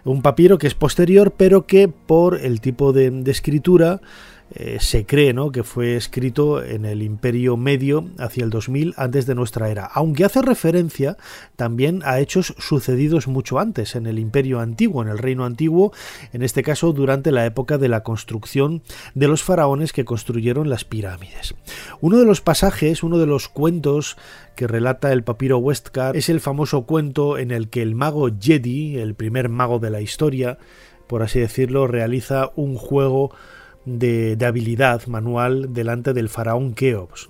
Un 0.05 0.23
papiro 0.23 0.59
que 0.59 0.67
es 0.67 0.75
posterior 0.75 1.35
pero 1.37 1.67
que 1.67 1.89
por 1.89 2.41
el 2.41 2.61
tipo 2.61 2.93
de 2.93 3.23
escritura 3.31 4.01
eh, 4.55 4.79
se 4.81 5.07
cree 5.07 5.33
¿no? 5.33 5.51
que 5.51 5.63
fue 5.63 5.97
escrito 5.97 6.63
en 6.63 6.85
el 6.85 7.03
Imperio 7.03 7.57
Medio 7.57 8.09
hacia 8.19 8.45
el 8.45 8.51
2000 8.51 8.95
antes 8.97 9.27
de 9.27 9.35
nuestra 9.35 9.71
era, 9.71 9.85
aunque 9.87 10.25
hace 10.25 10.43
referencia 10.43 11.17
también 11.57 12.03
a 12.05 12.21
hechos 12.21 12.55
sucedidos 12.59 13.29
mucho 13.29 13.59
antes 13.59 13.95
en 13.95 14.07
el 14.07 14.19
Imperio 14.19 14.61
Antiguo, 14.61 15.03
en 15.03 15.09
el 15.09 15.19
Reino 15.19 15.45
Antiguo, 15.45 15.93
en 16.33 16.43
este 16.43 16.63
caso 16.63 16.93
durante 16.93 17.33
la 17.33 17.47
época 17.47 17.79
de 17.79 17.89
la 17.89 18.03
construcción 18.03 18.83
de 19.15 19.29
los 19.29 19.43
faraones 19.43 19.93
que 19.93 20.05
construyeron 20.05 20.69
las 20.69 20.85
pirámides. 20.85 21.55
Uno 22.01 22.19
de 22.19 22.27
los 22.27 22.41
pasajes, 22.41 23.03
uno 23.03 23.19
de 23.19 23.27
los 23.27 23.49
cuentos 23.49 24.17
que 24.55 24.67
relata 24.67 25.13
el 25.13 25.25
papiro 25.25 25.59
Westcar 25.59 26.17
es 26.17 26.29
el 26.29 26.41
famoso 26.41 26.83
cuento 26.83 27.39
en 27.39 27.51
el 27.51 27.69
que 27.69 27.83
el 27.83 27.95
mago 27.95 28.29
Jedi, 28.39 28.99
el 28.99 29.15
primer 29.15 29.49
mago 29.49 29.79
de 29.79 29.91
la 29.91 30.01
historia, 30.01 30.59
por 31.07 31.23
así 31.23 31.41
decirlo, 31.41 31.87
realiza 31.87 32.53
un 32.57 32.77
juego 32.77 33.33
de, 33.85 34.37
habilidad 34.45 35.07
manual 35.07 35.73
delante 35.73 36.13
del 36.13 36.29
faraón 36.29 36.75
Keops, 36.75 37.29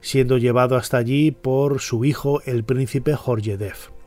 siendo 0.00 0.38
llevado 0.38 0.76
hasta 0.76 0.96
allí 0.96 1.30
por 1.30 1.80
su 1.80 2.04
hijo 2.04 2.40
el 2.44 2.64
príncipe 2.64 3.16
Def. 3.58 3.97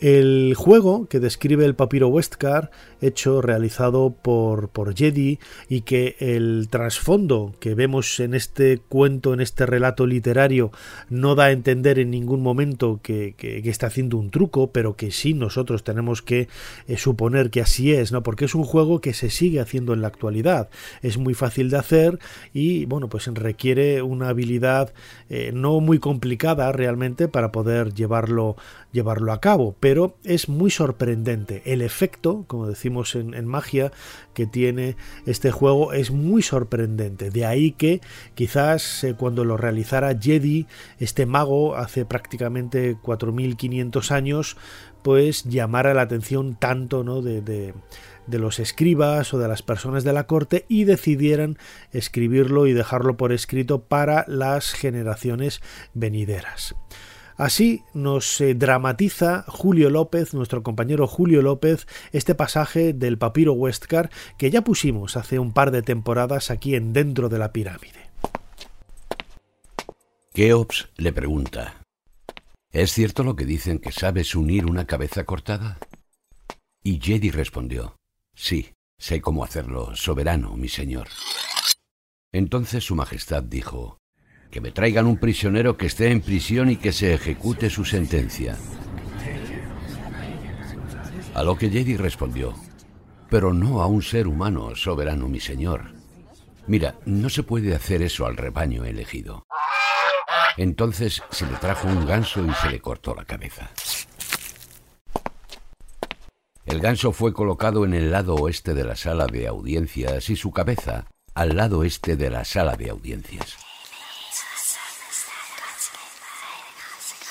El 0.00 0.54
juego 0.56 1.06
que 1.06 1.20
describe 1.20 1.64
el 1.64 1.74
papiro 1.74 2.08
Westcar, 2.08 2.70
hecho, 3.00 3.40
realizado 3.40 4.14
por, 4.20 4.68
por 4.68 4.94
Jedi, 4.94 5.38
y 5.68 5.82
que 5.82 6.16
el 6.18 6.68
trasfondo 6.70 7.54
que 7.60 7.74
vemos 7.74 8.18
en 8.20 8.34
este 8.34 8.78
cuento, 8.78 9.32
en 9.34 9.40
este 9.40 9.66
relato 9.66 10.06
literario, 10.06 10.72
no 11.08 11.34
da 11.34 11.44
a 11.44 11.52
entender 11.52 11.98
en 11.98 12.10
ningún 12.10 12.42
momento 12.42 13.00
que, 13.02 13.34
está 13.64 13.86
haciendo 13.86 14.18
un 14.18 14.30
truco, 14.30 14.72
pero 14.72 14.96
que 14.96 15.10
sí 15.10 15.34
nosotros 15.34 15.84
tenemos 15.84 16.22
que 16.22 16.48
eh, 16.86 16.96
suponer 16.96 17.50
que 17.50 17.60
así 17.60 17.92
es, 17.92 18.12
¿no? 18.12 18.22
Porque 18.22 18.44
es 18.44 18.54
un 18.54 18.64
juego 18.64 19.00
que 19.00 19.14
se 19.14 19.30
sigue 19.30 19.60
haciendo 19.60 19.94
en 19.94 20.02
la 20.02 20.08
actualidad. 20.08 20.68
Es 21.02 21.18
muy 21.18 21.34
fácil 21.34 21.70
de 21.70 21.78
hacer 21.78 22.18
y, 22.52 22.84
bueno, 22.86 23.08
pues 23.08 23.26
requiere 23.26 24.02
una 24.02 24.28
habilidad 24.28 24.92
eh, 25.28 25.50
no 25.54 25.80
muy 25.80 25.98
complicada 25.98 26.70
realmente 26.72 27.28
para 27.28 27.52
poder 27.52 27.94
llevarlo, 27.94 28.56
llevarlo 28.94 29.32
a 29.32 29.40
cabo 29.40 29.74
pero 29.80 30.16
es 30.24 30.48
muy 30.48 30.70
sorprendente. 30.70 31.60
El 31.66 31.82
efecto, 31.82 32.44
como 32.46 32.66
decimos 32.66 33.14
en, 33.14 33.46
magia, 33.46 33.92
que 34.32 34.46
tiene 34.46 34.96
este 35.26 35.50
juego 35.50 35.92
es 35.92 36.10
muy 36.10 36.42
sorprendente. 36.42 37.30
De 37.30 37.44
ahí 37.44 37.72
que 37.72 38.00
quizás 38.34 39.04
eh, 39.04 39.14
cuando 39.14 39.44
lo 39.44 39.56
realizara 39.56 40.16
Jedi, 40.18 40.66
este 40.98 41.26
mago, 41.26 41.76
hace 41.76 42.04
prácticamente 42.04 42.96
4.500 42.96 44.10
años, 44.12 44.56
pues 45.02 45.44
llamara 45.44 45.92
la 45.92 46.02
atención 46.02 46.56
tanto 46.56 47.04
¿no? 47.04 47.20
de, 47.20 47.42
de 47.42 48.38
los 48.38 48.58
escribas 48.58 49.34
o 49.34 49.38
de 49.38 49.48
las 49.48 49.62
personas 49.62 50.04
de 50.04 50.12
la 50.12 50.26
corte 50.26 50.64
y 50.68 50.84
decidieran 50.84 51.58
escribirlo 51.92 52.66
y 52.66 52.72
dejarlo 52.72 53.16
por 53.16 53.32
escrito 53.32 53.82
para 53.82 54.24
las 54.28 54.72
generaciones 54.72 55.60
venideras. 55.92 56.74
Así 57.36 57.82
nos 57.94 58.40
eh, 58.40 58.54
dramatiza 58.54 59.44
Julio 59.48 59.90
López, 59.90 60.34
nuestro 60.34 60.62
compañero 60.62 61.06
Julio 61.06 61.42
López, 61.42 61.86
este 62.12 62.34
pasaje 62.34 62.92
del 62.92 63.18
papiro 63.18 63.52
Westcar 63.54 64.10
que 64.38 64.50
ya 64.50 64.62
pusimos 64.62 65.16
hace 65.16 65.38
un 65.38 65.52
par 65.52 65.70
de 65.70 65.82
temporadas 65.82 66.50
aquí 66.50 66.74
en 66.74 66.92
Dentro 66.92 67.28
de 67.28 67.38
la 67.38 67.52
Pirámide. 67.52 68.10
Keops 70.32 70.88
le 70.96 71.12
pregunta, 71.12 71.84
¿Es 72.74 72.92
cierto 72.92 73.22
lo 73.22 73.36
que 73.36 73.44
dicen 73.44 73.78
que 73.78 73.92
sabes 73.92 74.34
unir 74.34 74.66
una 74.66 74.84
cabeza 74.84 75.22
cortada? 75.22 75.78
Y 76.82 77.00
Jedi 77.00 77.30
respondió, 77.30 77.96
Sí, 78.34 78.72
sé 78.98 79.20
cómo 79.20 79.44
hacerlo, 79.44 79.94
soberano, 79.94 80.56
mi 80.56 80.68
señor. 80.68 81.06
Entonces 82.32 82.82
su 82.82 82.96
Majestad 82.96 83.44
dijo, 83.44 83.98
que 84.54 84.60
me 84.60 84.70
traigan 84.70 85.08
un 85.08 85.16
prisionero 85.16 85.76
que 85.76 85.86
esté 85.86 86.12
en 86.12 86.20
prisión 86.20 86.70
y 86.70 86.76
que 86.76 86.92
se 86.92 87.12
ejecute 87.12 87.68
su 87.70 87.84
sentencia. 87.84 88.56
A 91.34 91.42
lo 91.42 91.58
que 91.58 91.68
Jedi 91.68 91.96
respondió, 91.96 92.54
pero 93.28 93.52
no 93.52 93.82
a 93.82 93.88
un 93.88 94.00
ser 94.00 94.28
humano, 94.28 94.76
soberano 94.76 95.26
mi 95.26 95.40
señor. 95.40 95.92
Mira, 96.68 96.94
no 97.04 97.30
se 97.30 97.42
puede 97.42 97.74
hacer 97.74 98.00
eso 98.00 98.26
al 98.26 98.36
rebaño 98.36 98.84
elegido. 98.84 99.44
Entonces 100.56 101.20
se 101.30 101.46
le 101.46 101.56
trajo 101.56 101.88
un 101.88 102.06
ganso 102.06 102.46
y 102.46 102.54
se 102.54 102.70
le 102.70 102.78
cortó 102.78 103.12
la 103.12 103.24
cabeza. 103.24 103.72
El 106.64 106.78
ganso 106.78 107.10
fue 107.10 107.32
colocado 107.32 107.84
en 107.84 107.92
el 107.92 108.12
lado 108.12 108.36
oeste 108.36 108.72
de 108.72 108.84
la 108.84 108.94
sala 108.94 109.26
de 109.26 109.48
audiencias 109.48 110.30
y 110.30 110.36
su 110.36 110.52
cabeza 110.52 111.06
al 111.34 111.56
lado 111.56 111.82
este 111.82 112.14
de 112.14 112.30
la 112.30 112.44
sala 112.44 112.76
de 112.76 112.90
audiencias. 112.90 113.56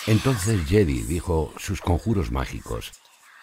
Entonces 0.05 0.65
Jedi 0.67 1.03
dijo 1.03 1.53
sus 1.57 1.79
conjuros 1.79 2.29
mágicos, 2.29 2.91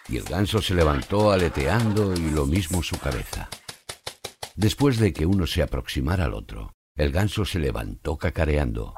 y 0.08 0.18
el 0.18 0.24
ganso 0.24 0.60
se 0.60 0.74
levantó 0.74 1.32
aleteando 1.32 2.12
y 2.14 2.30
lo 2.30 2.44
mismo 2.44 2.82
su 2.82 2.98
cabeza. 2.98 3.48
Después 4.56 4.98
de 4.98 5.14
que 5.14 5.24
uno 5.24 5.46
se 5.46 5.62
aproximara 5.62 6.24
al 6.24 6.34
otro, 6.34 6.74
el 6.96 7.12
ganso 7.12 7.46
se 7.46 7.60
levantó 7.60 8.18
cacareando. 8.18 8.94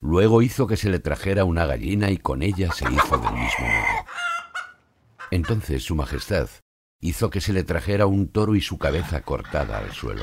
Luego 0.00 0.40
hizo 0.40 0.68
que 0.68 0.76
se 0.76 0.88
le 0.88 1.00
trajera 1.00 1.44
una 1.44 1.66
gallina 1.66 2.10
y 2.10 2.18
con 2.18 2.42
ella 2.42 2.70
se 2.72 2.84
hizo 2.84 3.18
del 3.18 3.32
mismo 3.32 3.66
modo. 3.66 4.06
Entonces 5.32 5.82
Su 5.82 5.96
Majestad 5.96 6.48
hizo 7.00 7.30
que 7.30 7.40
se 7.40 7.52
le 7.52 7.64
trajera 7.64 8.06
un 8.06 8.30
toro 8.30 8.54
y 8.54 8.60
su 8.60 8.78
cabeza 8.78 9.22
cortada 9.22 9.78
al 9.78 9.92
suelo. 9.92 10.22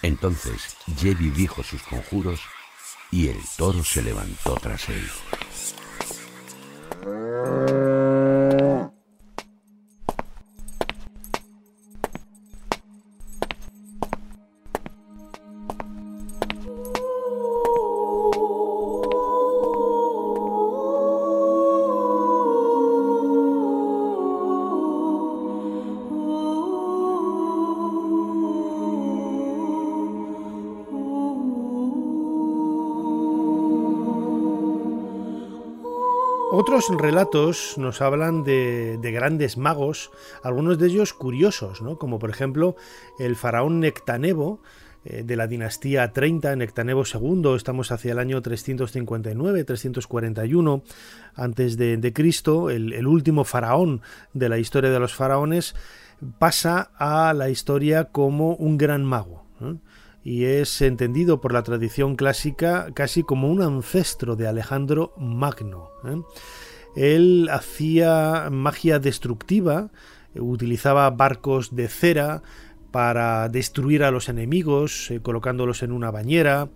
Entonces 0.00 0.76
Jedi 0.96 1.28
dijo 1.30 1.62
sus 1.62 1.82
conjuros 1.82 2.40
y 3.14 3.28
el 3.28 3.36
toro 3.56 3.84
se 3.84 4.02
levantó 4.02 4.54
tras 4.60 4.88
él. 4.88 5.08
Otros 36.56 36.86
relatos 36.96 37.74
nos 37.78 38.00
hablan 38.00 38.44
de, 38.44 38.96
grandes 39.02 39.58
magos, 39.58 40.12
algunos 40.44 40.78
de 40.78 40.86
ellos 40.86 41.12
curiosos, 41.12 41.82
¿no? 41.82 41.98
como 41.98 42.20
por 42.20 42.30
ejemplo 42.30 42.76
el 43.18 43.34
faraón 43.34 43.80
Nectanebo, 43.80 44.60
eh, 45.04 45.24
de 45.24 45.34
la 45.34 45.48
dinastía 45.48 46.12
30, 46.12 46.54
Nectanebo 46.54 47.02
II, 47.12 47.56
estamos 47.56 47.90
hacia 47.90 48.12
el 48.12 48.20
año 48.20 48.40
359-341 48.40 50.82
antes 51.34 51.76
de, 51.76 52.12
Cristo, 52.14 52.70
el, 52.70 53.04
último 53.04 53.42
faraón 53.42 54.02
de 54.32 54.48
la 54.48 54.58
historia 54.58 54.90
de 54.90 55.00
los 55.00 55.12
faraones, 55.12 55.74
pasa 56.38 56.92
a 56.96 57.34
la 57.34 57.50
historia 57.50 58.04
como 58.04 58.54
un 58.54 58.78
gran 58.78 59.04
mago. 59.04 59.42
Y 60.24 60.46
es 60.46 60.80
entendido 60.80 61.40
por 61.42 61.52
la 61.52 61.62
tradición 61.62 62.16
clásica 62.16 62.88
casi 62.94 63.22
como 63.22 63.50
un 63.50 63.60
ancestro 63.60 64.34
de 64.36 64.48
Alejandro 64.48 65.12
Magno. 65.18 65.90
¿eh? 66.06 66.22
Él 66.96 67.48
hacía 67.52 68.48
magia 68.50 68.98
destructiva, 68.98 69.90
utilizaba 70.34 71.10
barcos 71.10 71.76
de 71.76 71.88
cera 71.88 72.42
para 72.90 73.48
destruir 73.50 74.02
a 74.02 74.10
los 74.10 74.28
enemigos, 74.28 75.10
eh, 75.10 75.20
colocándolos 75.20 75.82
en 75.82 75.92
una 75.92 76.10
bañera, 76.10 76.68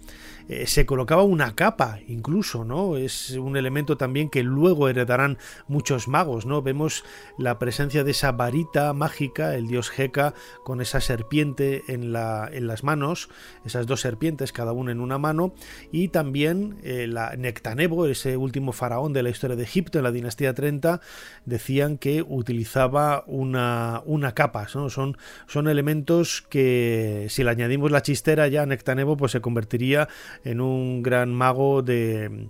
eh, 0.48 0.66
se 0.66 0.86
colocaba 0.86 1.22
una 1.24 1.54
capa 1.54 1.98
incluso, 2.08 2.64
¿no? 2.64 2.96
Es 2.96 3.30
un 3.30 3.56
elemento 3.56 3.98
también 3.98 4.30
que 4.30 4.42
luego 4.42 4.88
heredarán 4.88 5.36
muchos 5.66 6.08
magos, 6.08 6.46
¿no? 6.46 6.62
Vemos 6.62 7.04
la 7.36 7.58
presencia 7.58 8.02
de 8.02 8.12
esa 8.12 8.32
varita 8.32 8.92
mágica, 8.94 9.54
el 9.54 9.66
dios 9.66 9.92
Heka, 9.96 10.32
con 10.64 10.80
esa 10.80 11.00
serpiente 11.00 11.82
en, 11.88 12.12
la, 12.12 12.48
en 12.50 12.66
las 12.66 12.82
manos, 12.82 13.28
esas 13.66 13.86
dos 13.86 14.00
serpientes, 14.00 14.52
cada 14.52 14.72
una 14.72 14.92
en 14.92 15.00
una 15.00 15.18
mano, 15.18 15.52
y 15.92 16.08
también 16.08 16.78
eh, 16.82 17.06
la 17.06 17.36
Nectanebo, 17.36 18.06
ese 18.06 18.36
último 18.38 18.72
faraón 18.72 19.12
de 19.12 19.22
la 19.22 19.30
historia 19.30 19.56
de 19.56 19.64
Egipto 19.64 19.98
en 19.98 20.04
la 20.04 20.12
dinastía 20.12 20.54
30, 20.54 21.00
decían 21.44 21.98
que 21.98 22.24
utilizaba 22.26 23.22
una, 23.26 24.02
una 24.06 24.32
capa, 24.32 24.66
¿no? 24.74 24.88
Son, 24.88 25.18
son 25.46 25.68
elementos 25.68 26.42
que 26.48 27.26
si 27.28 27.44
le 27.44 27.50
añadimos 27.50 27.90
la 27.90 28.02
chistera 28.02 28.48
ya 28.48 28.64
Nectanebo, 28.64 29.16
pues 29.16 29.32
se 29.32 29.40
convertiría 29.42 30.08
en 30.44 30.60
un 30.60 31.02
gran 31.02 31.32
mago 31.32 31.82
de 31.82 32.48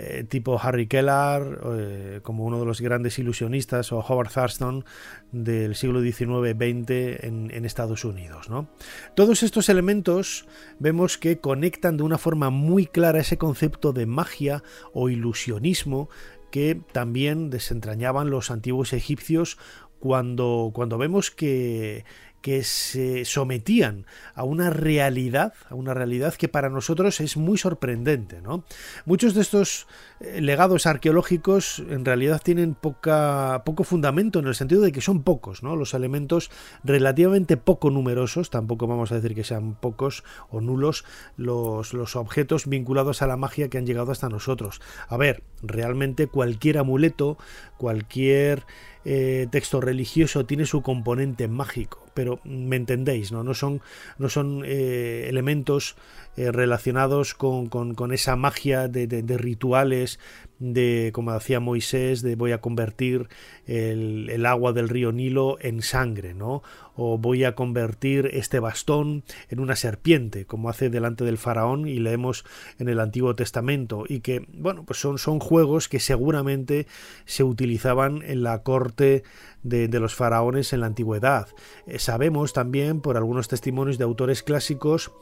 eh, 0.00 0.24
tipo 0.28 0.60
Harry 0.62 0.86
Kellar, 0.86 1.58
eh, 1.76 2.20
como 2.22 2.44
uno 2.44 2.60
de 2.60 2.66
los 2.66 2.80
grandes 2.80 3.18
ilusionistas, 3.18 3.90
o 3.90 3.98
Howard 3.98 4.30
Thurston 4.30 4.84
del 5.32 5.74
siglo 5.74 6.00
XIX-XX 6.00 7.24
en, 7.24 7.64
Estados 7.64 8.04
Unidos. 8.04 8.48
¿no? 8.48 8.68
Todos 9.16 9.42
estos 9.42 9.68
elementos 9.68 10.46
vemos 10.78 11.18
que 11.18 11.40
conectan 11.40 11.96
de 11.96 12.04
una 12.04 12.16
forma 12.16 12.50
muy 12.50 12.86
clara 12.86 13.18
ese 13.18 13.38
concepto 13.38 13.92
de 13.92 14.06
magia 14.06 14.62
o 14.92 15.08
ilusionismo 15.08 16.08
que 16.52 16.80
también 16.92 17.50
desentrañaban 17.50 18.30
los 18.30 18.52
antiguos 18.52 18.92
egipcios 18.92 19.58
cuando, 19.98 20.70
cuando 20.72 20.96
vemos 20.96 21.30
que 21.30 22.04
que 22.48 22.64
se 22.64 23.26
sometían 23.26 24.06
a 24.34 24.42
una 24.42 24.70
realidad, 24.70 25.52
a 25.68 25.74
una 25.74 25.92
realidad 25.92 26.32
que 26.32 26.48
para 26.48 26.70
nosotros 26.70 27.20
es 27.20 27.36
muy 27.36 27.58
sorprendente. 27.58 28.40
¿no? 28.40 28.64
Muchos 29.04 29.34
de 29.34 29.42
estos 29.42 29.86
eh, 30.20 30.40
legados 30.40 30.86
arqueológicos 30.86 31.80
en 31.90 32.06
realidad 32.06 32.40
tienen 32.42 32.74
poca, 32.74 33.64
poco 33.66 33.84
fundamento 33.84 34.38
en 34.38 34.46
el 34.46 34.54
sentido 34.54 34.80
de 34.80 34.92
que 34.92 35.02
son 35.02 35.24
pocos, 35.24 35.62
¿no? 35.62 35.76
los 35.76 35.92
elementos 35.92 36.50
relativamente 36.82 37.58
poco 37.58 37.90
numerosos, 37.90 38.48
tampoco 38.48 38.86
vamos 38.86 39.12
a 39.12 39.16
decir 39.16 39.34
que 39.34 39.44
sean 39.44 39.74
pocos 39.74 40.24
o 40.48 40.62
nulos 40.62 41.04
los, 41.36 41.92
los 41.92 42.16
objetos 42.16 42.66
vinculados 42.66 43.20
a 43.20 43.26
la 43.26 43.36
magia 43.36 43.68
que 43.68 43.76
han 43.76 43.84
llegado 43.84 44.10
hasta 44.10 44.30
nosotros. 44.30 44.80
A 45.06 45.18
ver, 45.18 45.42
realmente 45.62 46.26
cualquier 46.26 46.78
amuleto, 46.78 47.38
cualquier 47.76 48.64
eh, 49.04 49.46
texto 49.50 49.80
religioso 49.80 50.44
tiene 50.44 50.66
su 50.66 50.82
componente 50.82 51.48
mágico, 51.48 52.04
pero 52.14 52.40
me 52.44 52.76
entendéis, 52.76 53.32
¿no? 53.32 53.42
No 53.42 53.54
son, 53.54 53.80
no 54.18 54.28
son 54.28 54.62
eh, 54.66 55.26
elementos 55.28 55.96
eh, 56.36 56.52
relacionados 56.52 57.34
con, 57.34 57.68
con, 57.68 58.12
esa 58.12 58.36
magia 58.36 58.86
de, 58.88 59.06
de, 59.06 59.38
rituales, 59.38 60.18
de, 60.58 61.10
como 61.12 61.32
decía 61.32 61.60
Moisés, 61.60 62.22
de 62.22 62.34
voy 62.34 62.52
a 62.52 62.60
convertir 62.60 63.28
el, 63.66 64.28
el, 64.30 64.46
agua 64.46 64.72
del 64.72 64.88
río 64.88 65.12
Nilo 65.12 65.56
en 65.60 65.82
sangre, 65.82 66.34
¿no? 66.34 66.62
O 66.96 67.18
voy 67.18 67.44
a 67.44 67.54
convertir 67.54 68.30
este 68.32 68.58
bastón 68.58 69.22
en 69.48 69.60
una 69.60 69.76
serpiente, 69.76 70.46
como 70.46 70.68
hace 70.68 70.90
delante 70.90 71.24
del 71.24 71.38
faraón 71.38 71.86
y 71.86 71.98
leemos 72.00 72.44
en 72.78 72.88
el 72.88 72.98
Antiguo 72.98 73.36
Testamento, 73.36 74.04
y 74.08 74.20
que, 74.20 74.46
bueno, 74.52 74.84
pues 74.84 74.98
son, 74.98 75.18
son 75.18 75.38
juegos 75.38 75.88
que 75.88 76.00
seguramente 76.00 76.86
se 77.24 77.44
utilizaban 77.44 78.22
en 78.22 78.42
la 78.42 78.62
corte 78.62 79.22
de, 79.62 80.00
los 80.00 80.14
faraones 80.14 80.72
en 80.72 80.80
la 80.80 80.86
antigüedad. 80.86 81.48
Eh, 81.86 81.98
sabemos 81.98 82.52
también 82.52 83.00
por 83.00 83.16
algunos 83.16 83.48
testimonios 83.48 83.98
de 83.98 84.04
autores 84.04 84.42
clásicos 84.42 85.12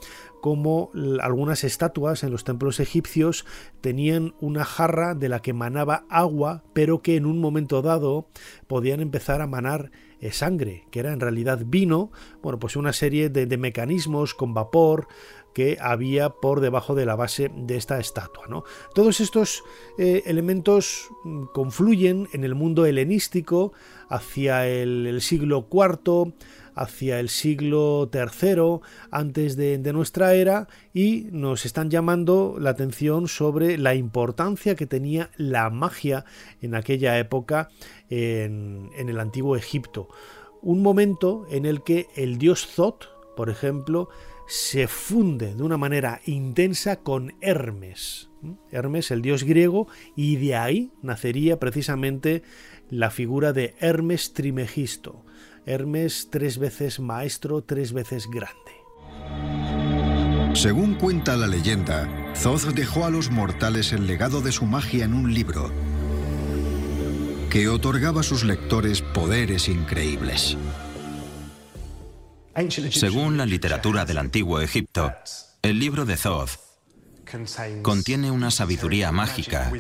como 0.40 0.90
algunas 1.20 1.64
estatuas 1.64 2.22
en 2.22 2.31
los 2.31 2.44
templos 2.44 2.79
egipcios 2.79 3.46
tenían 3.81 4.35
una 4.40 4.64
jarra 4.64 5.14
de 5.14 5.26
la 5.29 5.41
que 5.41 5.53
manaba 5.53 6.05
agua, 6.09 6.65
pero 6.73 7.03
que 7.03 7.17
en 7.17 7.27
un 7.27 7.39
momento 7.41 7.83
dado 7.83 8.29
podían 8.67 9.01
empezar 9.01 9.41
a 9.41 9.47
manar 9.47 9.91
eh, 10.21 10.33
sangre, 10.33 10.85
que 10.91 11.01
era 11.01 11.12
en 11.12 11.21
realidad 11.21 11.61
vino, 11.67 12.11
bueno, 12.43 12.59
pues 12.59 12.77
una 12.77 12.93
serie 12.93 13.29
de, 13.29 13.47
de 13.47 13.57
mecanismos 13.59 14.35
con 14.35 14.55
vapor, 14.55 15.09
que 15.57 15.79
había 15.81 16.29
por 16.29 16.61
debajo 16.61 16.95
de 16.95 17.07
la 17.07 17.17
base 17.17 17.51
de 17.57 17.79
esta 17.79 17.99
estatua. 17.99 18.45
¿no? 18.47 18.65
Todos 18.95 19.21
estos 19.21 19.62
eh, 19.97 20.23
elementos 20.27 21.09
mm, 21.25 21.45
confluyen 21.55 22.29
en 22.35 22.45
el 22.45 22.55
mundo 22.55 22.85
helenístico 22.85 23.73
hacia 24.11 24.69
el, 24.69 25.19
siglo 25.23 25.67
IV, 25.73 26.35
hacia 26.77 27.19
el 27.19 27.29
siglo 27.29 28.09
III 28.12 28.81
antes 29.11 29.57
de, 29.57 29.79
nuestra 29.93 30.35
era 30.35 30.69
y 30.93 31.27
nos 31.33 31.65
están 31.65 31.91
llamando 31.91 32.57
la 32.61 32.71
atención 32.71 33.27
sobre 33.29 33.79
la 33.79 33.95
importancia 33.95 34.77
que 34.77 34.87
tenía 34.87 35.31
la 35.37 35.71
magia 35.71 36.25
en 36.61 36.75
aquella 36.75 37.19
época 37.19 37.71
en, 38.11 38.91
en 38.97 39.09
el 39.09 39.19
antiguo 39.19 39.57
Egipto. 39.57 40.09
Un 40.61 40.83
momento 40.83 41.47
en 41.51 41.65
el 41.65 41.83
que 41.83 42.07
el 42.15 42.39
dios 42.39 42.67
Zot, 42.67 43.09
por 43.37 43.51
ejemplo, 43.51 44.09
se 44.47 44.87
funde 44.87 45.55
de 45.55 45.62
una 45.62 45.77
manera 45.77 46.21
intensa 46.25 47.01
con 47.01 47.35
Hermes. 47.41 48.31
Hermes, 48.71 49.11
el 49.11 49.23
dios 49.23 49.43
griego, 49.43 49.89
y 50.15 50.37
de 50.37 50.55
ahí 50.55 50.93
nacería 51.03 51.59
precisamente 51.59 52.43
la 52.89 53.11
figura 53.11 53.53
de 53.53 53.75
Hermes 53.81 54.35
Trimegisto. 54.35 55.26
Hermes 55.68 56.29
tres 56.31 56.59
veces 56.59 57.00
maestro, 57.00 57.61
tres 57.61 57.92
veces 57.92 58.29
grande. 58.31 58.55
Según 60.55 60.94
cuenta 60.94 61.37
la 61.37 61.48
leyenda, 61.48 62.09
Thoth 62.40 62.72
dejó 62.72 63.05
a 63.05 63.11
los 63.11 63.33
mortales 63.33 63.92
el 63.92 64.07
legado 64.07 64.40
de 64.40 64.52
su 64.52 64.64
magia 64.64 65.05
en 65.05 65.12
un 65.12 65.35
libro 65.35 65.72
que 67.50 67.68
otorgaba 67.68 68.20
a 68.20 68.24
sus 68.24 68.44
lectores 68.44 69.02
poderes 69.02 69.68
increíbles. 69.68 70.57
Según 72.90 73.37
la 73.37 73.44
literatura 73.44 74.05
del 74.05 74.18
antiguo 74.18 74.61
Egipto, 74.61 75.12
el 75.62 75.81
libro 75.81 76.07
de 76.07 76.16
Thoth 76.16 76.65
contiene 77.83 78.31
una 78.31 78.51
sabiduría 78.51 79.12
mágica, 79.12 79.73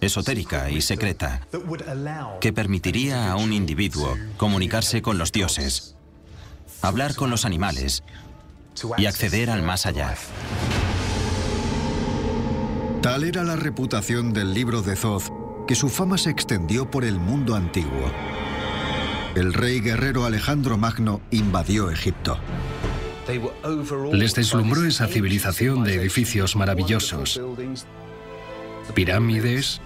esotérica 0.00 0.70
y 0.70 0.80
secreta 0.80 1.46
que 2.40 2.52
permitiría 2.52 3.30
a 3.30 3.36
un 3.36 3.52
individuo 3.52 4.16
comunicarse 4.36 5.02
con 5.02 5.18
los 5.18 5.32
dioses, 5.32 5.96
hablar 6.80 7.14
con 7.14 7.30
los 7.30 7.44
animales 7.44 8.02
y 8.98 9.06
acceder 9.06 9.50
al 9.50 9.62
más 9.62 9.86
allá. 9.86 10.14
Tal 13.02 13.24
era 13.24 13.42
la 13.42 13.56
reputación 13.56 14.32
del 14.32 14.54
libro 14.54 14.82
de 14.82 14.96
Thoth 14.96 15.66
que 15.66 15.74
su 15.74 15.88
fama 15.88 16.18
se 16.18 16.30
extendió 16.30 16.90
por 16.90 17.04
el 17.04 17.18
mundo 17.18 17.54
antiguo 17.54 18.10
el 19.34 19.54
rey 19.54 19.80
guerrero 19.80 20.26
Alejandro 20.26 20.76
Magno 20.76 21.22
invadió 21.30 21.90
Egipto. 21.90 22.38
Les 24.12 24.34
deslumbró 24.34 24.84
esa 24.84 25.06
civilización 25.06 25.84
de 25.84 25.94
edificios 25.94 26.56
maravillosos, 26.56 27.40
pirámides, 28.94 29.80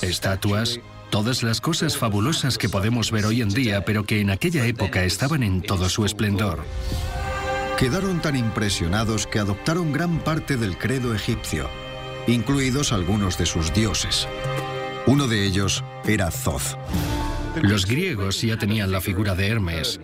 estatuas, 0.00 0.80
todas 1.10 1.42
las 1.42 1.60
cosas 1.60 1.96
fabulosas 1.96 2.58
que 2.58 2.68
podemos 2.68 3.10
ver 3.10 3.26
hoy 3.26 3.42
en 3.42 3.50
día, 3.50 3.84
pero 3.84 4.04
que 4.04 4.20
en 4.20 4.30
aquella 4.30 4.66
época 4.66 5.04
estaban 5.04 5.42
en 5.42 5.62
todo 5.62 5.88
su 5.88 6.04
esplendor. 6.04 6.64
Quedaron 7.78 8.20
tan 8.20 8.36
impresionados 8.36 9.26
que 9.26 9.38
adoptaron 9.38 9.92
gran 9.92 10.18
parte 10.20 10.56
del 10.56 10.78
credo 10.78 11.14
egipcio, 11.14 11.68
incluidos 12.26 12.92
algunos 12.92 13.38
de 13.38 13.46
sus 13.46 13.72
dioses. 13.74 14.26
Uno 15.06 15.26
de 15.26 15.44
ellos 15.44 15.84
era 16.04 16.30
Thoth. 16.30 16.78
Los 17.60 17.86
griegos 17.86 18.40
ya 18.40 18.56
tenían 18.56 18.92
la 18.92 19.00
figura 19.00 19.34
de 19.34 19.48
Hermes, 19.48 20.00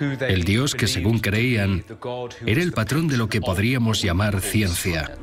el 0.00 0.44
dios 0.44 0.74
que 0.74 0.86
según 0.86 1.18
creían 1.18 1.84
era 2.44 2.62
el 2.62 2.72
patrón 2.72 3.08
de 3.08 3.16
lo 3.16 3.28
que 3.28 3.40
podríamos 3.40 4.02
llamar 4.02 4.40
ciencia. 4.40 5.16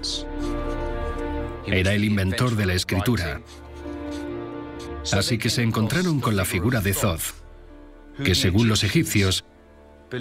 Era 1.66 1.94
el 1.94 2.04
inventor 2.04 2.56
de 2.56 2.66
la 2.66 2.74
escritura. 2.74 3.42
Así 5.12 5.38
que 5.38 5.50
se 5.50 5.64
encontraron 5.64 6.20
con 6.20 6.36
la 6.36 6.46
figura 6.46 6.82
de 6.82 6.94
Thoth, 6.94 7.34
que 8.24 8.36
según 8.36 8.68
los 8.68 8.84
egipcios 8.84 9.46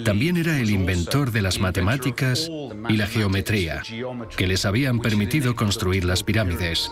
también 0.03 0.37
era 0.37 0.59
el 0.59 0.71
inventor 0.71 1.31
de 1.31 1.41
las 1.41 1.59
matemáticas 1.59 2.49
y 2.89 2.97
la 2.97 3.07
geometría, 3.07 3.83
que 4.35 4.47
les 4.47 4.65
habían 4.65 4.99
permitido 4.99 5.55
construir 5.55 6.03
las 6.03 6.23
pirámides. 6.23 6.91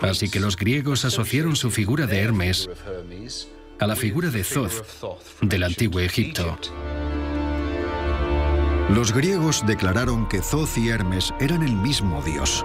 Así 0.00 0.28
que 0.28 0.38
los 0.38 0.56
griegos 0.56 1.04
asociaron 1.04 1.56
su 1.56 1.70
figura 1.70 2.06
de 2.06 2.20
Hermes 2.20 2.68
a 3.80 3.86
la 3.86 3.96
figura 3.96 4.30
de 4.30 4.42
Thoth 4.44 4.84
del 5.40 5.64
antiguo 5.64 6.00
Egipto. 6.00 6.58
Los 8.90 9.12
griegos 9.12 9.64
declararon 9.66 10.28
que 10.28 10.40
Thoth 10.40 10.76
y 10.76 10.88
Hermes 10.88 11.32
eran 11.40 11.62
el 11.62 11.74
mismo 11.74 12.22
dios. 12.22 12.64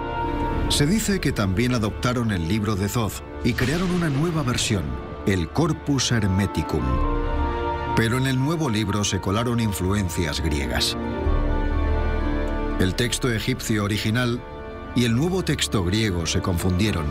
Se 0.68 0.86
dice 0.86 1.20
que 1.20 1.32
también 1.32 1.74
adoptaron 1.74 2.30
el 2.30 2.46
libro 2.46 2.76
de 2.76 2.88
Thoth 2.88 3.22
y 3.42 3.54
crearon 3.54 3.90
una 3.90 4.08
nueva 4.08 4.42
versión, 4.42 4.84
el 5.26 5.48
Corpus 5.48 6.12
Hermeticum. 6.12 6.84
Pero 7.96 8.18
en 8.18 8.26
el 8.26 8.38
nuevo 8.38 8.70
libro 8.70 9.02
se 9.02 9.20
colaron 9.20 9.60
influencias 9.60 10.40
griegas. 10.40 10.96
El 12.78 12.94
texto 12.94 13.30
egipcio 13.30 13.84
original 13.84 14.40
y 14.94 15.04
el 15.04 15.16
nuevo 15.16 15.42
texto 15.42 15.84
griego 15.84 16.26
se 16.26 16.40
confundieron. 16.40 17.06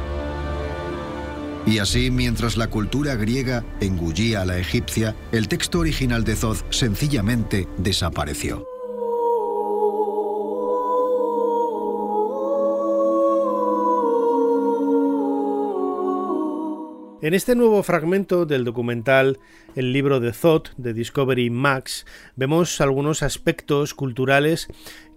Y 1.69 1.77
así, 1.77 2.10
mientras 2.10 2.58
la 2.58 2.71
cultura 2.71 3.13
griega 3.13 3.63
engullía 3.79 4.41
a 4.41 4.45
la 4.45 4.58
egipcia, 4.58 5.15
el 5.32 5.47
texto 5.47 5.77
original 5.77 6.23
de 6.23 6.36
Thoth 6.36 6.65
sencillamente 6.71 7.67
desapareció. 7.77 8.65
En 17.21 17.36
este 17.36 17.53
nuevo 17.55 17.84
fragmento 17.84 18.47
del 18.47 18.63
documental 18.63 19.38
El 19.75 19.93
libro 19.93 20.19
de 20.19 20.32
Thoth 20.32 20.69
de 20.77 20.93
Discovery 20.93 21.51
Max 21.51 22.08
vemos 22.36 22.82
algunos 22.82 23.21
aspectos 23.21 23.93
culturales 23.93 24.69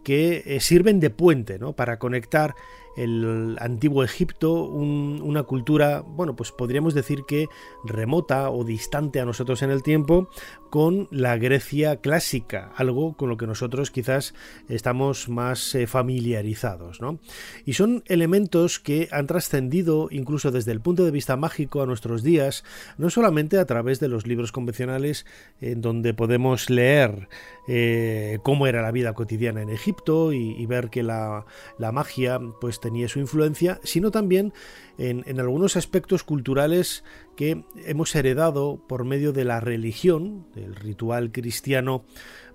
que 0.04 0.42
eh, 0.44 0.60
sirven 0.60 1.00
de 1.00 1.08
puente 1.08 1.58
¿no? 1.58 1.72
para 1.72 1.98
conectar 1.98 2.54
el 2.96 3.56
antiguo 3.60 4.04
Egipto, 4.04 4.64
una 4.64 5.42
cultura, 5.44 6.02
bueno, 6.06 6.36
pues 6.36 6.52
podríamos 6.52 6.94
decir 6.94 7.24
que 7.24 7.48
remota 7.84 8.50
o 8.50 8.64
distante 8.64 9.20
a 9.20 9.24
nosotros 9.24 9.62
en 9.62 9.70
el 9.70 9.82
tiempo, 9.82 10.28
con 10.72 11.06
la 11.10 11.36
Grecia 11.36 11.96
clásica, 11.96 12.72
algo 12.76 13.14
con 13.14 13.28
lo 13.28 13.36
que 13.36 13.46
nosotros 13.46 13.90
quizás 13.90 14.32
estamos 14.70 15.28
más 15.28 15.74
eh, 15.74 15.86
familiarizados, 15.86 17.02
¿no? 17.02 17.18
Y 17.66 17.74
son 17.74 18.02
elementos 18.06 18.78
que 18.78 19.06
han 19.12 19.26
trascendido 19.26 20.08
incluso 20.10 20.50
desde 20.50 20.72
el 20.72 20.80
punto 20.80 21.04
de 21.04 21.10
vista 21.10 21.36
mágico 21.36 21.82
a 21.82 21.86
nuestros 21.86 22.22
días, 22.22 22.64
no 22.96 23.10
solamente 23.10 23.58
a 23.58 23.66
través 23.66 24.00
de 24.00 24.08
los 24.08 24.26
libros 24.26 24.50
convencionales 24.50 25.26
en 25.60 25.82
donde 25.82 26.14
podemos 26.14 26.70
leer 26.70 27.28
eh, 27.68 28.38
cómo 28.42 28.66
era 28.66 28.80
la 28.80 28.92
vida 28.92 29.12
cotidiana 29.12 29.60
en 29.60 29.68
Egipto 29.68 30.32
y, 30.32 30.64
ver 30.64 30.88
que 30.88 31.02
la, 31.02 31.44
la 31.76 31.92
magia 31.92 32.40
pues 32.62 32.80
tenía 32.80 33.08
su 33.08 33.18
influencia, 33.18 33.78
sino 33.84 34.10
también 34.10 34.54
en, 34.98 35.40
algunos 35.40 35.76
aspectos 35.76 36.22
culturales 36.24 37.04
que 37.36 37.64
hemos 37.86 38.14
heredado 38.14 38.80
por 38.88 39.04
medio 39.04 39.32
de 39.32 39.44
la 39.44 39.60
religión, 39.60 40.46
del 40.54 40.74
ritual 40.74 41.32
cristiano 41.32 42.04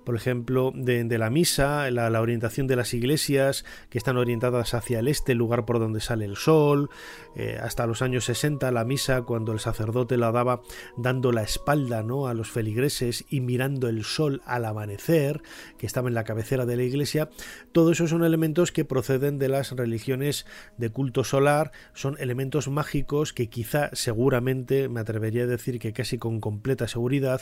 por 0.07 0.15
ejemplo, 0.15 0.71
de, 0.73 1.03
la 1.17 1.29
misa, 1.29 1.91
la, 1.91 2.21
orientación 2.21 2.65
de 2.65 2.77
las 2.77 2.93
iglesias 2.93 3.65
que 3.89 3.97
están 3.97 4.15
orientadas 4.15 4.73
hacia 4.73 4.99
el 4.99 5.09
este, 5.09 5.33
el 5.33 5.37
lugar 5.37 5.65
por 5.65 5.79
donde 5.79 5.99
sale 5.99 6.23
el 6.23 6.37
sol, 6.37 6.89
eh, 7.35 7.59
hasta 7.61 7.85
los 7.85 8.01
años 8.01 8.23
60 8.23 8.71
la 8.71 8.85
misa 8.85 9.23
cuando 9.23 9.51
el 9.51 9.59
sacerdote 9.59 10.15
la 10.15 10.31
daba 10.31 10.61
dando 10.95 11.33
la 11.33 11.43
espalda 11.43 12.03
¿no? 12.03 12.27
a 12.27 12.33
los 12.33 12.49
feligreses 12.49 13.25
y 13.29 13.41
mirando 13.41 13.89
el 13.89 14.05
sol 14.05 14.41
al 14.45 14.63
amanecer, 14.63 15.41
que 15.77 15.85
estaba 15.85 16.07
en 16.07 16.13
la 16.13 16.23
cabecera 16.23 16.65
de 16.65 16.77
la 16.77 16.83
iglesia, 16.83 17.29
todo 17.73 17.91
eso 17.91 18.07
son 18.07 18.23
elementos 18.23 18.71
que 18.71 18.85
proceden 18.85 19.37
de 19.39 19.49
las 19.49 19.73
religiones 19.73 20.45
de 20.77 20.89
culto 20.89 21.25
solar, 21.25 21.73
son 21.93 22.15
elementos 22.19 22.69
mágicos 22.69 23.33
que 23.33 23.49
quizá 23.49 23.89
seguramente, 23.91 24.87
me 24.87 25.01
atrevería 25.01 25.43
a 25.43 25.47
decir 25.47 25.79
que 25.79 25.91
casi 25.91 26.17
con 26.17 26.39
completa 26.39 26.87
seguridad, 26.87 27.41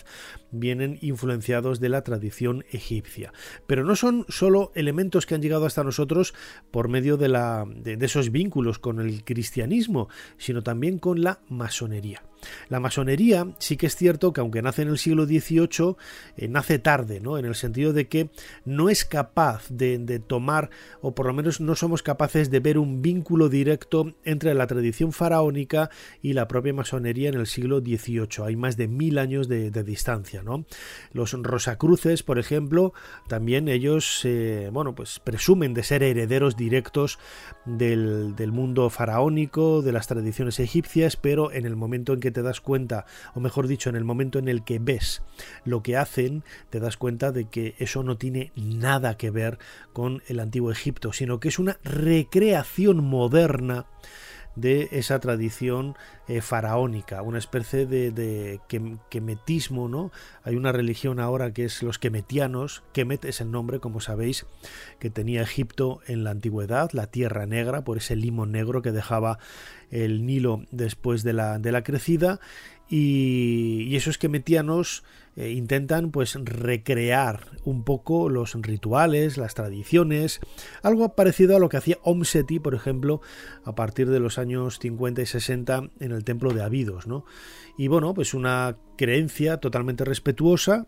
vienen 0.49 0.97
influenciados 1.01 1.79
de 1.79 1.89
la 1.89 2.03
tradición 2.03 2.54
egipcia. 2.71 3.33
Pero 3.67 3.83
no 3.83 3.95
son 3.95 4.25
solo 4.29 4.71
elementos 4.75 5.25
que 5.25 5.35
han 5.35 5.41
llegado 5.41 5.65
hasta 5.65 5.83
nosotros 5.83 6.33
por 6.71 6.87
medio 6.87 7.17
de, 7.17 7.29
la, 7.29 7.65
de 7.67 7.97
esos 8.05 8.31
vínculos 8.31 8.79
con 8.79 8.99
el 8.99 9.23
cristianismo, 9.23 10.09
sino 10.37 10.63
también 10.63 10.99
con 10.99 11.21
la 11.21 11.39
masonería. 11.49 12.21
La 12.69 12.79
masonería 12.79 13.47
sí 13.59 13.77
que 13.77 13.87
es 13.87 13.95
cierto 13.95 14.33
que 14.33 14.41
aunque 14.41 14.61
nace 14.61 14.83
en 14.83 14.89
el 14.89 14.97
siglo 14.97 15.25
XVIII, 15.25 15.95
eh, 16.37 16.47
nace 16.47 16.79
tarde, 16.79 17.19
¿no? 17.19 17.37
En 17.37 17.45
el 17.45 17.55
sentido 17.55 17.93
de 17.93 18.07
que 18.07 18.29
no 18.63 18.89
es 18.89 19.05
capaz 19.05 19.67
de, 19.69 19.95
tomar, 20.19 20.69
o 21.01 21.13
por 21.13 21.27
lo 21.27 21.33
menos 21.33 21.61
no 21.61 21.75
somos 21.75 22.03
capaces 22.03 22.49
de 22.49 22.59
ver 22.59 22.77
un 22.77 23.01
vínculo 23.01 23.49
directo 23.49 24.15
entre 24.23 24.53
la 24.53 24.67
tradición 24.67 25.11
faraónica 25.11 25.89
y 26.21 26.33
la 26.33 26.47
propia 26.47 26.73
masonería 26.73 27.29
en 27.29 27.35
el 27.35 27.47
siglo 27.47 27.79
XVIII. 27.79 28.45
Hay 28.45 28.55
más 28.55 28.77
de 28.77 28.87
mil 28.87 29.17
años 29.17 29.47
de, 29.47 29.71
distancia, 29.85 30.41
¿no? 30.41 30.65
Los 31.11 31.33
Rosacruces, 31.33 32.23
por 32.23 32.39
ejemplo, 32.39 32.93
también 33.27 33.67
ellos, 33.67 34.21
eh, 34.23 34.69
bueno, 34.71 34.95
pues 34.95 35.19
presumen 35.19 35.73
de 35.73 35.83
ser 35.83 36.01
herederos 36.01 36.55
directos 36.55 37.19
del, 37.65 38.35
del 38.35 38.51
mundo 38.51 38.89
faraónico, 38.89 39.81
de 39.81 39.91
las 39.91 40.07
tradiciones 40.07 40.59
egipcias, 40.59 41.17
pero 41.17 41.51
en 41.51 41.65
el 41.65 41.75
momento 41.75 42.13
en 42.13 42.19
que 42.19 42.31
te 42.35 42.43
das 42.43 42.59
cuenta, 42.59 43.05
o 43.33 43.39
mejor 43.39 43.67
dicho, 43.67 43.89
en 43.89 43.95
el 43.95 44.03
momento 44.03 44.37
en 44.39 44.49
el 44.49 44.65
que 44.65 44.77
ves 44.77 45.23
lo 45.63 45.81
que 45.81 45.95
hacen, 45.95 46.43
te 46.69 46.81
das 46.81 46.97
cuenta 46.97 47.31
de 47.31 47.45
que 47.45 47.75
eso 47.79 48.03
no 48.03 48.17
tiene 48.17 48.51
nada 48.55 49.17
que 49.17 49.31
ver 49.31 49.57
con 49.93 50.21
el 50.27 50.41
antiguo 50.41 50.69
Egipto, 50.69 51.13
sino 51.13 51.39
que 51.39 51.47
es 51.47 51.59
una 51.59 51.79
recreación 51.83 53.03
moderna 53.03 53.85
de 54.55 54.89
esa 54.91 55.19
tradición 55.19 55.95
eh, 56.27 56.41
faraónica, 56.41 57.21
una 57.21 57.37
especie 57.37 57.85
de, 57.85 58.11
de 58.11 58.59
quemetismo, 59.09 59.89
¿no? 59.89 60.11
Hay 60.43 60.55
una 60.55 60.71
religión 60.71 61.19
ahora 61.19 61.51
que 61.51 61.65
es 61.65 61.83
los 61.83 61.99
quemetianos, 61.99 62.83
Kemet 62.93 63.25
es 63.25 63.41
el 63.41 63.51
nombre, 63.51 63.79
como 63.79 63.99
sabéis, 63.99 64.45
que 64.99 65.09
tenía 65.09 65.41
Egipto 65.41 65.99
en 66.07 66.23
la 66.23 66.31
antigüedad, 66.31 66.91
la 66.93 67.07
tierra 67.07 67.45
negra, 67.45 67.83
por 67.83 67.97
ese 67.97 68.15
limo 68.15 68.45
negro 68.45 68.81
que 68.81 68.91
dejaba 68.91 69.39
el 69.91 70.25
Nilo 70.25 70.63
después 70.71 71.23
de 71.23 71.33
la, 71.33 71.59
de 71.59 71.71
la 71.71 71.83
crecida, 71.83 72.39
y, 72.87 73.83
y 73.87 73.95
esos 73.95 74.17
quemetianos 74.17 75.03
eh, 75.35 75.51
intentan 75.51 76.11
pues 76.11 76.35
recrear 76.35 77.51
un 77.65 77.83
poco 77.83 78.29
los 78.29 78.53
rituales, 78.61 79.37
las 79.37 79.53
tradiciones, 79.53 80.39
algo 80.81 81.15
parecido 81.15 81.55
a 81.55 81.59
lo 81.59 81.69
que 81.69 81.77
hacía 81.77 81.97
Om 82.03 82.23
Seti, 82.23 82.59
por 82.59 82.75
ejemplo, 82.75 83.21
a 83.63 83.75
partir 83.75 84.09
de 84.09 84.19
los 84.19 84.37
años 84.37 84.79
50 84.79 85.21
y 85.21 85.25
60 85.25 85.89
en 85.99 86.11
el 86.11 86.23
templo 86.23 86.53
de 86.53 86.63
Abidos, 86.63 87.07
¿no? 87.07 87.25
Y 87.77 87.89
bueno, 87.89 88.13
pues 88.13 88.33
una 88.33 88.77
creencia 88.95 89.57
totalmente 89.57 90.05
respetuosa, 90.05 90.87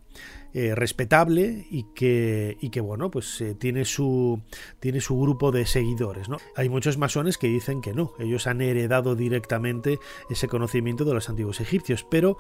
eh, 0.54 0.74
respetable 0.74 1.68
y 1.70 1.86
que, 1.94 2.58
y 2.62 2.70
que 2.70 2.80
bueno, 2.80 3.12
pues 3.12 3.42
eh, 3.42 3.54
tiene, 3.54 3.84
su, 3.84 4.42
tiene 4.80 5.02
su 5.02 5.20
grupo 5.20 5.52
de 5.52 5.66
seguidores. 5.66 6.30
¿no? 6.30 6.38
Hay 6.56 6.70
muchos 6.70 6.98
masones 6.98 7.38
que 7.38 7.48
dicen 7.48 7.82
que 7.82 7.94
no, 7.94 8.14
ellos 8.20 8.48
han 8.48 8.62
heredado 8.62 9.16
directamente 9.16 10.00
ese 10.30 10.48
conocimiento 10.48 11.04
de 11.04 11.14
los 11.14 11.30
antiguos 11.30 11.60
egipcios, 11.60 12.06
pero 12.10 12.38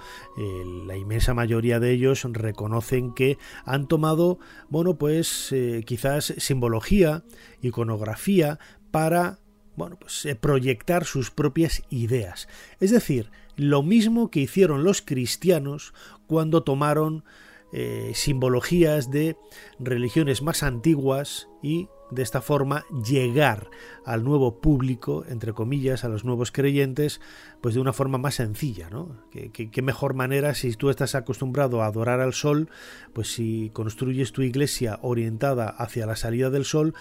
la 0.85 0.95
inmensa 0.95 1.33
mayoría 1.33 1.79
de 1.79 1.91
ellos 1.97 2.23
reconocen 2.23 3.13
que 3.13 3.37
han 3.65 3.87
tomado, 3.87 4.39
bueno, 4.69 4.97
pues 4.97 5.53
quizás 5.85 6.33
simbología, 6.37 7.23
iconografía 7.61 8.59
para 8.91 9.39
bueno, 9.75 9.97
pues 9.99 10.27
proyectar 10.41 11.05
sus 11.05 11.29
propias 11.29 11.83
ideas. 11.91 12.47
Es 12.79 12.89
decir, 12.89 13.29
lo 13.55 13.83
mismo 13.83 14.31
que 14.31 14.39
hicieron 14.39 14.83
los 14.83 15.03
cristianos 15.03 15.93
cuando 16.25 16.63
tomaron 16.63 17.23
eh, 17.71 18.11
simbologías 18.15 19.11
de 19.11 19.37
religiones 19.79 20.41
más 20.41 20.63
antiguas 20.63 21.49
y 21.61 21.89
de 22.11 22.23
esta 22.23 22.41
forma 22.41 22.85
llegar 23.05 23.69
al 24.05 24.23
nuevo 24.23 24.61
público, 24.61 25.25
entre 25.27 25.53
comillas, 25.53 26.03
a 26.03 26.09
los 26.09 26.23
nuevos 26.23 26.51
creyentes, 26.51 27.19
pues 27.61 27.75
de 27.75 27.81
una 27.81 27.93
forma 27.93 28.17
más 28.17 28.35
sencilla, 28.35 28.89
¿no? 28.89 29.23
¿Qué, 29.31 29.81
mejor 29.81 30.13
manera 30.13 30.53
si 30.53 30.73
tú 30.73 30.89
estás 30.89 31.15
acostumbrado 31.15 31.81
a 31.81 31.87
adorar 31.87 32.21
al 32.21 32.33
sol, 32.33 32.69
pues 33.13 33.33
si 33.33 33.69
construyes 33.73 34.31
tu 34.31 34.41
iglesia 34.41 34.99
orientada 35.01 35.67
hacia 35.67 36.05
la 36.05 36.15
salida 36.15 36.49
del 36.49 36.65
sol, 36.65 36.93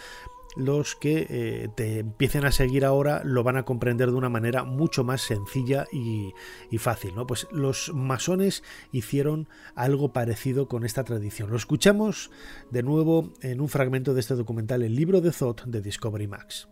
los 0.57 0.96
que 0.96 1.26
eh, 1.28 1.68
te 1.74 2.00
empiecen 2.00 2.44
a 2.44 2.52
seguir 2.52 2.84
ahora 2.84 3.22
lo 3.24 3.42
van 3.42 3.57
a 3.57 3.64
comprender 3.64 4.11
de 4.11 4.16
una 4.16 4.28
manera 4.28 4.64
mucho 4.64 5.04
más 5.04 5.22
sencilla 5.22 5.86
y, 5.92 6.32
fácil. 6.78 7.14
¿no? 7.14 7.26
Pues 7.26 7.46
los 7.50 7.92
masones 7.94 8.62
hicieron 8.92 9.48
algo 9.74 10.12
parecido 10.12 10.68
con 10.68 10.84
esta 10.84 11.04
tradición. 11.04 11.50
Lo 11.50 11.57
escuchamos 11.57 12.30
de 12.70 12.82
nuevo 12.82 13.32
en 13.42 13.61
un 13.61 13.68
fragmento 13.68 14.14
de 14.14 14.20
este 14.20 14.34
documental, 14.34 14.82
el 14.82 14.94
libro 14.94 15.20
de 15.20 15.30
Thought 15.30 15.64
de 15.64 15.80
Discovery 15.80 16.26
Max. 16.26 16.68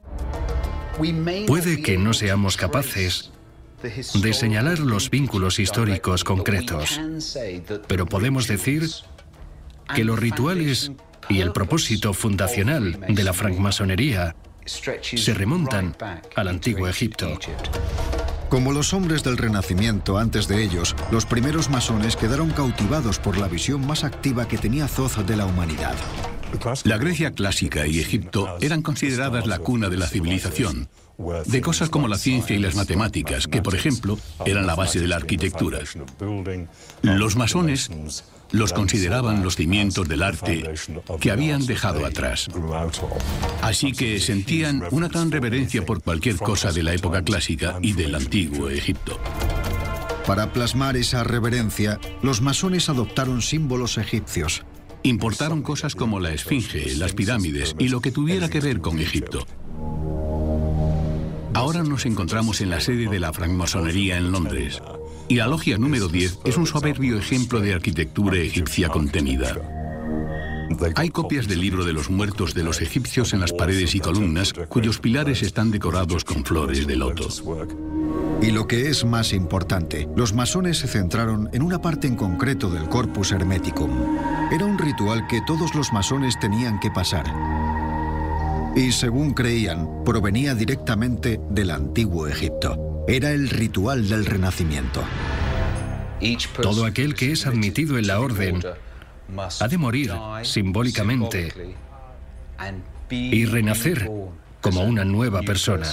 Puede 1.46 1.82
que 1.82 1.98
no 1.98 2.12
seamos 2.12 2.56
capaces 2.56 3.32
de 3.82 4.32
señalar 4.32 4.78
los 4.78 5.10
vínculos 5.10 5.58
históricos 5.58 6.24
concretos, 6.24 7.00
pero 7.86 8.06
podemos 8.06 8.46
decir 8.46 8.88
que 9.94 10.04
los 10.04 10.18
rituales 10.18 10.92
y 11.28 11.40
el 11.40 11.52
propósito 11.52 12.12
fundacional 12.12 12.98
de 13.08 13.24
la 13.24 13.32
francmasonería 13.32 14.34
se 14.64 15.34
remontan 15.34 15.96
al 16.36 16.48
antiguo 16.48 16.88
Egipto. 16.88 17.38
Como 18.48 18.72
los 18.72 18.92
hombres 18.92 19.24
del 19.24 19.36
Renacimiento 19.36 20.16
antes 20.16 20.46
de 20.46 20.62
ellos, 20.62 20.94
los 21.10 21.26
primeros 21.26 21.70
masones 21.70 22.16
quedaron 22.16 22.50
cautivados 22.50 23.18
por 23.18 23.36
la 23.36 23.48
visión 23.48 23.86
más 23.86 24.04
activa 24.04 24.46
que 24.46 24.58
tenía 24.58 24.86
Zoz 24.86 25.26
de 25.26 25.36
la 25.36 25.46
humanidad. 25.46 25.94
La 26.84 26.98
Grecia 26.98 27.32
clásica 27.32 27.86
y 27.86 27.98
Egipto 27.98 28.56
eran 28.60 28.82
consideradas 28.82 29.46
la 29.46 29.58
cuna 29.58 29.88
de 29.88 29.96
la 29.96 30.06
civilización, 30.06 30.88
de 31.46 31.60
cosas 31.60 31.90
como 31.90 32.06
la 32.06 32.18
ciencia 32.18 32.54
y 32.54 32.60
las 32.60 32.76
matemáticas, 32.76 33.48
que 33.48 33.60
por 33.60 33.74
ejemplo 33.74 34.18
eran 34.44 34.66
la 34.66 34.74
base 34.74 35.00
de 35.00 35.08
la 35.08 35.16
arquitectura. 35.16 35.80
Los 37.02 37.36
masones 37.36 37.90
los 38.52 38.72
consideraban 38.72 39.42
los 39.42 39.56
cimientos 39.56 40.08
del 40.08 40.22
arte 40.22 40.74
que 41.20 41.30
habían 41.30 41.66
dejado 41.66 42.06
atrás. 42.06 42.48
Así 43.62 43.92
que 43.92 44.20
sentían 44.20 44.82
una 44.90 45.08
tan 45.08 45.30
reverencia 45.30 45.84
por 45.84 46.02
cualquier 46.02 46.36
cosa 46.36 46.72
de 46.72 46.82
la 46.82 46.94
época 46.94 47.22
clásica 47.22 47.78
y 47.82 47.92
del 47.92 48.14
antiguo 48.14 48.68
Egipto. 48.68 49.18
Para 50.26 50.52
plasmar 50.52 50.96
esa 50.96 51.22
reverencia, 51.22 52.00
los 52.22 52.40
masones 52.40 52.88
adoptaron 52.88 53.42
símbolos 53.42 53.98
egipcios. 53.98 54.64
Importaron 55.02 55.60
cosas 55.60 55.94
como 55.94 56.18
la 56.18 56.32
esfinge, 56.32 56.96
las 56.96 57.12
pirámides 57.12 57.76
y 57.78 57.88
lo 57.88 58.00
que 58.00 58.10
tuviera 58.10 58.48
que 58.48 58.60
ver 58.60 58.80
con 58.80 58.98
Egipto. 59.00 59.46
Ahora 61.52 61.82
nos 61.82 62.06
encontramos 62.06 62.60
en 62.62 62.70
la 62.70 62.80
sede 62.80 63.08
de 63.08 63.20
la 63.20 63.32
francmasonería 63.32 64.16
en 64.16 64.32
Londres. 64.32 64.80
Y 65.28 65.36
la 65.36 65.46
logia 65.46 65.78
número 65.78 66.08
10 66.08 66.40
es 66.44 66.56
un 66.56 66.66
soberbio 66.66 67.18
ejemplo 67.18 67.60
de 67.60 67.74
arquitectura 67.74 68.36
egipcia 68.36 68.88
contenida. 68.88 69.56
Hay 70.96 71.10
copias 71.10 71.46
del 71.46 71.60
libro 71.60 71.84
de 71.84 71.92
los 71.92 72.10
muertos 72.10 72.54
de 72.54 72.62
los 72.62 72.80
egipcios 72.80 73.32
en 73.32 73.40
las 73.40 73.52
paredes 73.52 73.94
y 73.94 74.00
columnas, 74.00 74.52
cuyos 74.68 74.98
pilares 74.98 75.42
están 75.42 75.70
decorados 75.70 76.24
con 76.24 76.44
flores 76.44 76.86
de 76.86 76.96
loto. 76.96 77.28
Y 78.42 78.50
lo 78.50 78.66
que 78.66 78.88
es 78.88 79.04
más 79.04 79.32
importante, 79.32 80.08
los 80.16 80.34
masones 80.34 80.78
se 80.78 80.88
centraron 80.88 81.48
en 81.52 81.62
una 81.62 81.80
parte 81.80 82.06
en 82.06 82.16
concreto 82.16 82.68
del 82.68 82.88
Corpus 82.88 83.32
Hermeticum. 83.32 83.90
Era 84.52 84.66
un 84.66 84.78
ritual 84.78 85.26
que 85.26 85.40
todos 85.46 85.74
los 85.74 85.92
masones 85.92 86.38
tenían 86.38 86.80
que 86.80 86.90
pasar. 86.90 87.24
Y 88.76 88.92
según 88.92 89.32
creían, 89.32 90.04
provenía 90.04 90.54
directamente 90.54 91.40
del 91.48 91.70
antiguo 91.70 92.26
Egipto. 92.26 92.93
Era 93.06 93.32
el 93.32 93.50
ritual 93.50 94.08
del 94.08 94.24
renacimiento. 94.24 95.02
Todo 96.62 96.86
aquel 96.86 97.14
que 97.14 97.32
es 97.32 97.46
admitido 97.46 97.98
en 97.98 98.06
la 98.06 98.20
orden 98.20 98.62
ha 99.60 99.68
de 99.68 99.78
morir 99.78 100.12
simbólicamente 100.42 101.74
y 103.10 103.44
renacer 103.44 104.10
como 104.62 104.84
una 104.84 105.04
nueva 105.04 105.42
persona. 105.42 105.86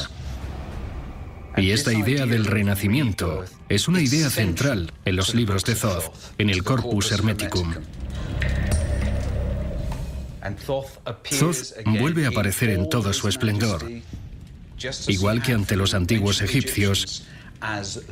Y 1.58 1.72
esta 1.72 1.92
idea 1.92 2.26
del 2.26 2.46
renacimiento 2.46 3.44
es 3.68 3.90
una 3.90 4.00
idea 4.02 4.30
central 4.30 4.94
en 5.04 5.18
los 5.18 5.36
libros 5.36 5.66
de 5.66 5.76
Thoth, 5.76 6.14
en 6.38 6.50
el 6.50 6.64
Corpus 6.64 7.12
Hermeticum. 7.12 7.74
Thoth 10.68 11.74
vuelve 11.86 12.26
a 12.26 12.30
aparecer 12.30 12.70
en 12.70 12.90
todo 12.90 13.12
su 13.12 13.28
esplendor, 13.28 13.86
igual 15.08 15.42
que 15.42 15.54
ante 15.54 15.76
los 15.76 15.94
antiguos 15.94 16.42
egipcios, 16.42 17.24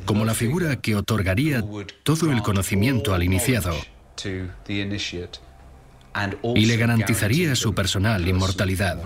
como 0.06 0.26
la 0.26 0.34
figura 0.34 0.78
que 0.78 0.96
otorgaría 0.96 1.64
todo 2.04 2.32
el 2.32 2.42
conocimiento 2.42 3.14
al 3.14 3.24
iniciado 3.24 3.76
y 6.56 6.66
le 6.66 6.78
garantizaría 6.78 7.56
su 7.56 7.74
personal 7.74 8.28
inmortalidad. 8.28 9.00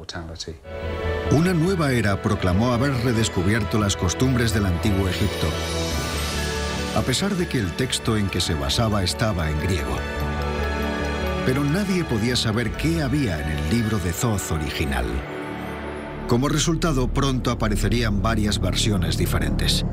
Una 1.31 1.53
nueva 1.53 1.91
era 1.91 2.21
proclamó 2.21 2.73
haber 2.73 2.93
redescubierto 3.03 3.79
las 3.79 3.95
costumbres 3.95 4.53
del 4.53 4.65
antiguo 4.65 5.07
Egipto, 5.07 5.47
a 6.95 7.01
pesar 7.01 7.35
de 7.35 7.47
que 7.47 7.59
el 7.59 7.71
texto 7.73 8.17
en 8.17 8.29
que 8.29 8.41
se 8.41 8.53
basaba 8.53 9.03
estaba 9.03 9.49
en 9.49 9.59
griego. 9.61 9.97
Pero 11.45 11.63
nadie 11.63 12.03
podía 12.03 12.35
saber 12.35 12.71
qué 12.71 13.01
había 13.01 13.41
en 13.41 13.57
el 13.57 13.69
libro 13.69 13.99
de 13.99 14.13
Thoth 14.13 14.51
original. 14.51 15.05
Como 16.33 16.49
resultado, 16.49 17.07
pronto 17.09 17.51
aparecerían 17.51 18.23
varias 18.23 18.59
versiones 18.59 19.19
diferentes. 19.19 19.85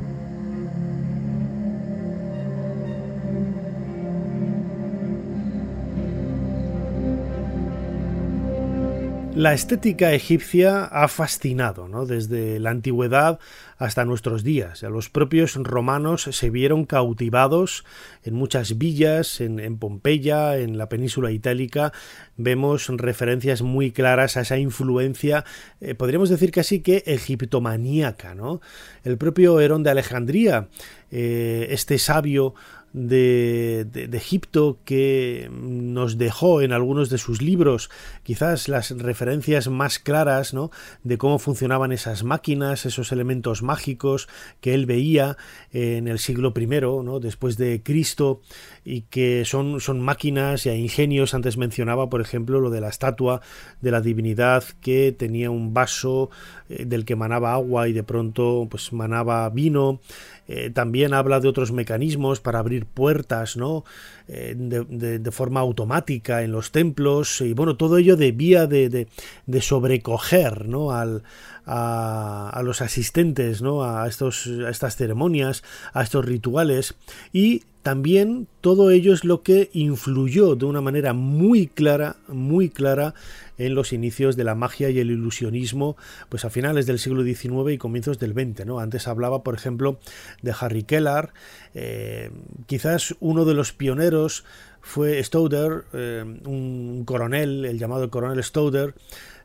La 9.35 9.55
estética 9.55 10.13
egipcia 10.13 10.85
ha 10.85 11.07
fascinado, 11.07 11.87
¿no? 11.87 12.05
Desde 12.05 12.59
la 12.59 12.71
antigüedad 12.71 13.39
hasta 13.79 14.05
nuestros 14.05 14.43
días. 14.43 14.83
Los 14.83 15.09
propios 15.09 15.55
romanos 15.55 16.29
se 16.31 16.51
vieron 16.51 16.85
cautivados 16.85 17.85
en 18.25 18.35
muchas 18.35 18.77
villas, 18.77 19.41
en, 19.41 19.79
Pompeya, 19.79 20.59
en 20.59 20.77
la 20.77 20.89
península 20.89 21.31
itálica. 21.31 21.93
Vemos 22.37 22.89
referencias 22.89 23.63
muy 23.63 23.93
claras 23.93 24.37
a 24.37 24.43
esa 24.43 24.59
influencia, 24.59 25.45
eh, 25.81 25.95
podríamos 25.95 26.29
decir 26.29 26.51
casi 26.51 26.81
que 26.81 27.05
egiptomaníaca. 27.07 28.35
¿no? 28.35 28.61
El 29.05 29.17
propio 29.17 29.61
Herón 29.61 29.85
de 29.85 29.91
Alejandría, 29.91 30.69
eh, 31.11 31.69
este 31.71 31.99
sabio 31.99 32.55
de, 32.93 33.87
Egipto 34.13 34.79
que 34.85 35.49
nos 35.53 36.19
dejó 36.19 36.61
en 36.61 36.73
algunos 36.73 37.09
de 37.09 37.19
sus 37.19 37.41
libros 37.41 37.91
quizás 38.23 38.69
las 38.69 38.91
referencias 38.91 39.69
más 39.69 39.99
claras 39.99 40.53
¿no? 40.53 40.71
de 41.05 41.17
cómo 41.17 41.39
funcionaban 41.39 41.93
esas 41.93 42.25
máquinas, 42.25 42.87
esos 42.87 43.13
elementos 43.13 43.63
mágicos 43.63 44.29
que 44.61 44.75
él 44.75 44.87
veía 44.87 45.37
en 45.73 46.09
el 46.09 46.19
siglo 46.19 46.53
I, 46.57 46.67
¿no? 46.67 47.21
después 47.21 47.57
de 47.57 47.83
Cristo, 47.83 48.41
y 48.85 49.03
que 49.03 49.45
son, 49.45 49.81
son 49.81 50.01
máquinas 50.01 50.67
y 50.67 50.71
ingenios. 50.71 51.35
Antes 51.35 51.57
mencionaba, 51.57 52.09
por 52.09 52.21
ejemplo, 52.21 52.61
lo 52.61 52.71
de 52.71 52.81
la 52.81 52.89
estatua 52.89 53.41
de 53.81 53.91
la 53.91 54.01
divinidad 54.01 54.65
que 54.81 55.13
tenía 55.13 55.51
un 55.51 55.75
vaso 55.75 56.31
eh, 56.69 56.85
del 56.85 57.05
que 57.05 57.17
manaba 57.17 57.53
agua 57.53 57.89
y 57.89 57.93
de 57.93 58.03
pronto 58.03 58.67
pues 58.71 58.93
manaba 58.93 59.49
vino. 59.51 60.01
Eh, 60.49 60.71
también 60.71 61.15
habla 61.15 61.39
de 61.39 61.49
otros 61.49 61.71
mecanismos 61.71 62.41
para 62.41 62.59
abrir 62.59 62.87
puertas, 62.87 63.57
¿no? 63.57 63.85
Eh, 64.27 64.55
de, 64.57 65.31
forma 65.31 65.61
automática 65.61 66.43
en 66.43 66.51
los 66.51 66.73
templos 66.73 67.41
y 67.41 67.53
bueno, 67.53 67.77
todo 67.77 67.99
ello 67.99 68.17
debía 68.17 68.67
de, 68.67 69.07
de 69.47 69.61
sobrecoger, 69.61 70.67
¿no? 70.67 70.91
Al, 70.91 71.23
a, 71.67 72.61
los 72.65 72.81
asistentes 72.83 73.63
¿no? 73.63 73.85
a, 73.85 74.07
estos, 74.09 74.47
a 74.47 74.71
estas 74.71 74.97
ceremonias, 74.97 75.63
a 75.93 76.03
estos 76.03 76.25
rituales 76.25 76.95
y 77.33 77.63
también 77.83 78.47
todo 78.61 78.91
ello 78.91 79.15
es 79.15 79.25
lo 79.25 79.43
que 79.43 79.71
influyó 79.73 80.55
de 80.55 80.67
una 80.67 80.83
manera 80.83 81.15
muy 81.15 81.67
clara, 81.67 82.17
muy 82.29 82.69
clara 82.69 83.15
en 83.57 83.75
los 83.75 83.95
inicios 83.95 84.37
de 84.37 84.45
la 84.45 84.55
magia 84.55 84.91
y 84.91 84.99
el 84.99 85.11
ilusionismo, 85.11 85.97
pues 86.29 86.45
a 86.45 86.51
finales 86.51 86.87
del 86.87 86.99
siglo 86.99 87.25
XIX 87.25 87.73
y 87.73 87.79
comienzos 87.79 88.19
del 88.19 88.35
XX. 88.35 88.69
Antes 88.79 89.09
hablaba, 89.09 89.43
por 89.43 89.55
ejemplo, 89.55 89.99
de 90.43 90.55
Harry 90.59 90.83
Kellar, 90.83 91.33
eh, 91.75 92.31
quizás 92.67 93.15
uno 93.21 93.47
de 93.47 93.55
los 93.55 93.73
pioneros 93.73 94.45
fue 94.83 95.23
Stoder, 95.23 95.85
eh, 95.93 96.25
un 96.45 97.05
coronel, 97.07 97.65
el 97.65 97.79
llamado 97.79 98.11
coronel 98.11 98.43
Stoder, 98.45 98.95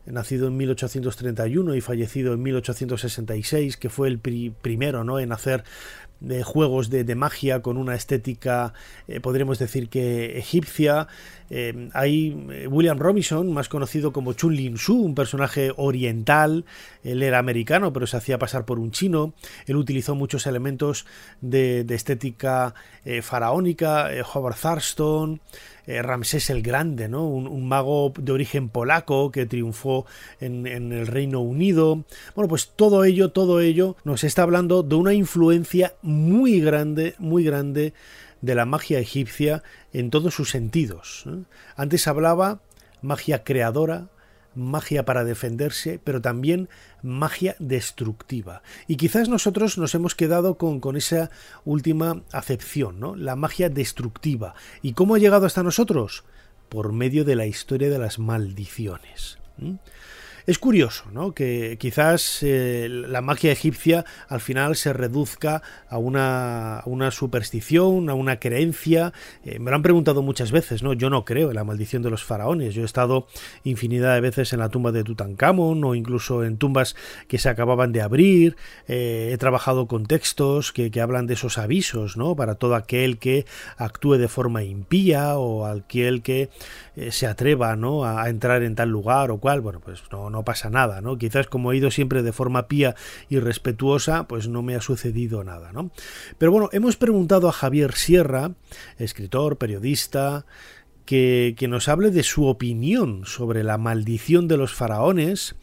nacido 0.06 0.48
en 0.48 0.58
1831 0.58 1.76
y 1.76 1.82
fallecido 1.82 2.34
en 2.34 2.44
1866, 2.44 3.78
que 3.78 3.90
fue 3.90 4.08
el 4.08 4.20
primero 4.20 5.04
¿no? 5.04 5.20
en 5.20 5.32
hacer 5.32 5.64
de 6.20 6.44
juegos 6.44 6.90
de, 6.90 7.16
magia 7.16 7.62
con 7.62 7.78
una 7.78 7.96
estética, 7.96 8.74
eh, 9.08 9.20
podríamos 9.20 9.60
decir 9.60 9.90
que 9.90 10.38
egipcia. 10.38 11.08
Eh, 11.50 11.90
hay 11.94 12.46
eh, 12.50 12.68
William 12.68 12.98
Robinson, 12.98 13.52
más 13.54 13.70
conocido 13.70 14.12
como 14.12 14.34
Chun 14.34 14.56
Lin 14.56 14.78
Su, 14.78 15.02
un 15.02 15.14
personaje 15.14 15.72
oriental. 15.76 16.66
Él 17.04 17.22
era 17.22 17.38
americano, 17.38 17.94
pero 17.94 18.08
se 18.08 18.18
hacía 18.18 18.40
pasar 18.40 18.66
por 18.66 18.80
un 18.80 18.92
chino. 18.92 19.34
Él 19.68 19.76
utilizó 19.76 20.16
muchos 20.16 20.48
elementos 20.48 21.06
de, 21.42 21.86
estética 21.90 22.74
faraónica. 23.22 24.10
Howard 24.34 24.58
Thurston. 24.60 25.42
Ramsés 25.88 26.50
el 26.50 26.62
Grande, 26.62 27.08
¿no? 27.08 27.28
Un, 27.28 27.68
mago 27.68 28.14
de 28.18 28.32
origen 28.32 28.70
polaco 28.70 29.32
que 29.32 29.46
triunfó 29.46 30.06
en, 30.40 30.68
en, 30.68 30.92
el 30.92 31.08
Reino 31.08 31.42
Unido. 31.42 32.04
Bueno, 32.36 32.48
pues 32.48 32.72
todo 32.76 33.04
ello, 33.04 33.30
todo 33.30 33.60
ello 33.60 33.96
nos 34.04 34.24
está 34.24 34.44
hablando 34.44 34.84
de 34.84 34.96
una 34.96 35.14
influencia 35.14 35.94
muy 36.02 36.60
grande, 36.60 37.16
muy 37.20 37.44
grande 37.44 37.94
de 38.42 38.56
la 38.56 38.66
magia 38.66 39.00
egipcia 39.00 39.64
en 39.94 40.10
todos 40.10 40.36
sus 40.36 40.52
sentidos. 40.52 41.26
Antes 41.76 42.08
hablaba 42.08 42.62
magia 43.02 43.44
creadora, 43.44 44.10
magia 44.56 45.06
para 45.06 45.24
defenderse, 45.24 46.00
pero 46.04 46.22
también 46.22 46.70
magia 47.02 47.56
destructiva. 47.60 48.62
Y 48.88 48.96
quizás 48.96 49.30
nosotros 49.30 49.78
nos 49.78 49.94
hemos 49.96 50.16
quedado 50.16 50.58
con, 50.58 50.80
con 50.80 50.96
esa 50.96 51.30
última 51.64 52.24
acepción, 52.32 53.00
¿no? 53.00 53.16
La 53.16 53.36
magia 53.36 53.70
destructiva. 53.70 54.56
¿Y 54.82 54.94
cómo 54.94 55.16
ha 55.16 55.20
llegado 55.20 55.46
hasta 55.46 55.64
nosotros? 55.64 56.24
Por 56.70 56.94
medio 56.94 57.26
de 57.26 57.36
la 57.36 57.46
historia 57.46 57.90
de 57.90 58.00
las 58.00 58.20
maldiciones. 58.20 59.38
Es 60.48 60.60
curioso, 60.60 61.06
¿no? 61.12 61.34
Que 61.34 61.78
quizás 61.80 62.44
eh, 62.44 62.88
la 62.90 63.22
magia 63.22 63.52
egipcia 63.52 64.06
al 64.28 64.42
final 64.42 64.76
se 64.76 64.94
reduzca 64.94 65.64
a 65.90 65.98
una, 65.98 66.84
una 66.86 67.10
superstición, 67.10 68.12
a 68.12 68.14
una 68.14 68.40
creencia. 68.40 69.12
Eh, 69.44 69.58
me 69.58 69.72
lo 69.72 69.78
han 69.78 69.82
preguntado 69.82 70.22
muchas 70.22 70.52
veces, 70.52 70.84
¿no? 70.84 70.94
Yo 70.94 71.10
no 71.10 71.26
creo 71.26 71.50
en 71.50 71.56
la 71.56 71.64
maldición 71.64 72.04
de 72.04 72.12
los 72.12 72.24
faraones. 72.24 72.76
Yo 72.76 72.84
he 72.84 72.86
estado 72.86 73.26
infinidad 73.64 74.14
de 74.14 74.22
veces 74.22 74.54
en 74.54 74.60
la 74.60 74.70
tumba 74.70 74.92
de 74.92 75.04
Tutankamón 75.04 75.84
o 75.84 75.96
incluso 75.96 76.44
en 76.44 76.58
tumbas 76.58 76.96
que 77.28 77.40
se 77.40 77.50
acababan 77.50 77.92
de 77.92 78.04
abrir. 78.04 78.56
Eh, 78.88 79.32
he 79.34 79.38
trabajado 79.40 79.88
con 79.88 80.06
textos 80.06 80.72
que, 80.72 80.92
que, 80.92 81.02
hablan 81.02 81.26
de 81.26 81.34
esos 81.34 81.58
avisos, 81.58 82.18
¿no? 82.18 82.36
Para 82.36 82.54
todo 82.54 82.76
aquel 82.76 83.18
que 83.18 83.48
actúe 83.78 84.18
de 84.18 84.28
forma 84.28 84.64
impía 84.64 85.40
o 85.40 85.66
aquel 85.66 86.22
que 86.22 86.52
se 87.10 87.28
atreva, 87.28 87.76
¿no? 87.76 88.06
A, 88.06 88.30
entrar 88.30 88.62
en 88.62 88.76
tal 88.76 88.90
lugar 88.90 89.32
o 89.32 89.40
cual. 89.40 89.62
Bueno, 89.62 89.80
pues 89.84 90.04
no 90.12 90.35
pasa 90.44 90.70
nada, 90.70 91.02
¿no? 91.02 91.18
Quizás 91.18 91.48
como 91.48 91.72
he 91.72 91.78
ido 91.78 91.92
siempre 91.92 92.24
de 92.24 92.34
forma 92.34 92.68
pía 92.68 92.96
y 93.30 93.40
respetuosa, 93.40 94.28
pues 94.28 94.48
no 94.48 94.62
me 94.62 94.76
ha 94.76 94.82
sucedido 94.82 95.44
nada, 95.44 95.72
¿no? 95.72 95.92
Pero 96.38 96.52
bueno, 96.52 96.70
hemos 96.74 96.98
preguntado 96.98 97.48
a 97.48 97.54
Javier 97.54 97.94
Sierra, 97.94 98.52
escritor, 98.98 99.58
periodista, 99.58 100.46
que, 101.06 101.54
que, 101.58 101.68
nos 101.68 101.88
hable 101.88 102.10
de 102.10 102.24
su 102.24 102.48
opinión 102.48 103.26
sobre 103.26 103.64
la 103.64 103.78
maldición 103.78 104.48
de 104.48 104.58
los 104.58 104.74
faraones 104.74 105.56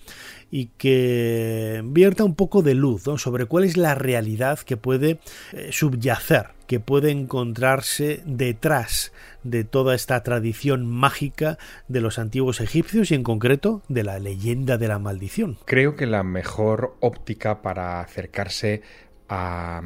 y 0.55 0.67
que 0.77 1.81
vierta 1.83 2.25
un 2.25 2.35
poco 2.35 2.61
de 2.61 2.75
luz 2.75 3.05
sobre 3.17 3.47
cuál 3.47 3.65
es 3.65 3.79
la 3.79 3.95
realidad 3.95 4.59
que 4.59 4.77
puede 4.77 5.19
eh, 5.53 5.71
subyacer, 5.73 6.51
que 6.67 6.79
puede 6.79 7.11
encontrarse 7.11 8.23
detrás 8.27 9.15
de 9.45 9.65
toda 9.65 9.95
esta 9.95 10.23
tradición 10.23 10.87
mágica 10.87 11.57
de 11.89 12.03
los 12.03 12.19
antiguos 12.19 12.61
egipcios 12.61 13.11
y 13.11 13.15
en 13.15 13.23
concreto 13.23 13.83
de 13.89 14.05
la 14.05 14.19
leyenda 14.19 14.77
de 14.77 14.89
la 14.89 14.99
maldición. 14.99 15.57
Creo 15.65 15.97
que 15.97 16.07
la 16.07 16.23
mejor 16.23 16.97
óptica 17.01 17.63
para 17.63 18.01
acercarse 18.01 18.83
a, 19.31 19.81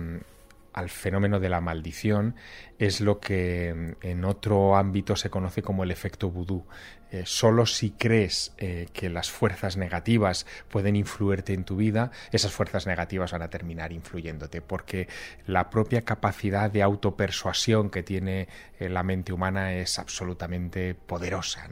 al 0.76 0.90
fenómeno 0.90 1.40
de 1.40 1.48
la 1.48 1.62
maldición 1.62 2.34
es 2.78 3.00
lo 3.00 3.18
que 3.18 3.94
en 4.02 4.24
otro 4.24 4.76
ámbito 4.76 5.16
se 5.16 5.30
conoce 5.30 5.62
como 5.62 5.84
el 5.84 5.90
efecto 5.90 6.30
vudú. 6.30 6.66
Eh, 7.12 7.22
solo 7.24 7.66
si 7.66 7.90
crees 7.92 8.52
eh, 8.58 8.88
que 8.92 9.08
las 9.08 9.30
fuerzas 9.30 9.76
negativas 9.76 10.44
pueden 10.68 10.96
influirte 10.96 11.54
en 11.54 11.64
tu 11.64 11.76
vida, 11.76 12.10
esas 12.32 12.52
fuerzas 12.52 12.86
negativas 12.86 13.30
van 13.30 13.42
a 13.42 13.50
terminar 13.50 13.92
influyéndote, 13.92 14.60
porque 14.60 15.08
la 15.46 15.70
propia 15.70 16.02
capacidad 16.02 16.70
de 16.70 16.82
autopersuasión 16.82 17.90
que 17.90 18.02
tiene 18.02 18.48
eh, 18.80 18.88
la 18.88 19.04
mente 19.04 19.32
humana 19.32 19.74
es 19.74 19.98
absolutamente 20.00 20.94
poderosa. 20.94 21.68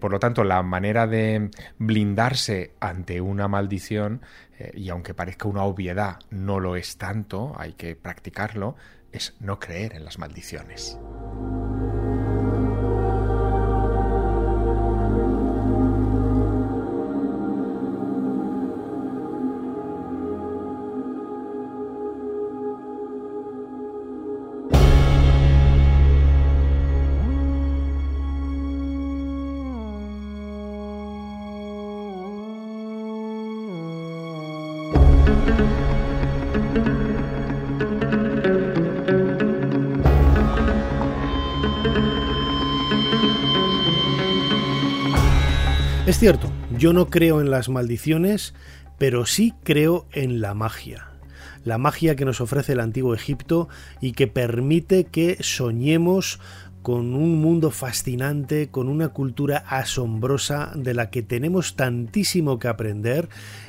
por 0.00 0.12
lo 0.12 0.18
tanto, 0.18 0.44
la 0.44 0.62
manera 0.62 1.06
de 1.06 1.50
blindarse 1.78 2.74
ante 2.80 3.20
una 3.20 3.48
maldición, 3.48 4.22
y 4.74 4.90
aunque 4.90 5.14
parezca 5.14 5.48
una 5.48 5.64
obviedad, 5.64 6.18
no 6.30 6.60
lo 6.60 6.76
es 6.76 6.98
tanto, 6.98 7.54
hay 7.56 7.72
que 7.72 7.96
practicarlo, 7.96 8.76
es 9.10 9.34
no 9.40 9.58
creer 9.58 9.94
en 9.94 10.04
las 10.04 10.18
maldiciones. 10.18 10.98
Yo 46.80 46.94
no 46.94 47.10
creo 47.10 47.42
en 47.42 47.50
las 47.50 47.68
maldiciones, 47.68 48.54
pero 48.96 49.26
sí 49.26 49.52
creo 49.64 50.06
en 50.12 50.40
la 50.40 50.54
magia. 50.54 51.08
La 51.62 51.76
magia 51.76 52.16
que 52.16 52.24
nos 52.24 52.40
ofrece 52.40 52.72
el 52.72 52.80
antiguo 52.80 53.14
Egipto 53.14 53.68
y 54.00 54.12
que 54.12 54.26
permite 54.26 55.04
que 55.04 55.36
soñemos 55.40 56.40
con 56.82 57.14
un 57.14 57.40
mundo 57.40 57.70
fascinante, 57.70 58.68
con 58.68 58.88
una 58.88 59.08
cultura 59.08 59.64
asombrosa 59.68 60.72
de 60.74 60.94
la 60.94 61.10
que 61.10 61.22
tenemos 61.22 61.76
tantísimo 61.76 62.58
que 62.58 62.68
aprender 62.68 63.28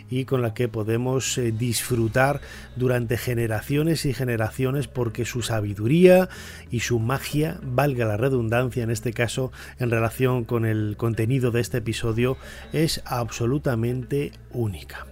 y 0.09 0.26
con 0.26 0.41
la 0.41 0.53
que 0.53 0.68
podemos 0.68 1.38
eh, 1.38 1.51
disfrutar 1.51 2.41
durante 2.76 3.18
generaciones 3.18 4.05
y 4.05 4.14
generaciones 4.14 4.88
porque 4.88 5.26
su 5.26 5.41
sabiduría 5.41 6.30
y 6.70 6.82
su 6.82 6.99
magia, 6.99 7.59
valga 7.64 8.05
la 8.05 8.18
redundancia 8.18 8.84
en 8.84 8.91
este 8.91 9.14
caso 9.14 9.51
en 9.80 9.89
relación 9.89 10.43
con 10.43 10.66
el 10.66 10.95
contenido 10.97 11.51
de 11.51 11.62
este 11.62 11.80
episodio, 11.80 12.38
es 12.74 13.01
absolutamente 13.05 14.32
única. 14.51 15.05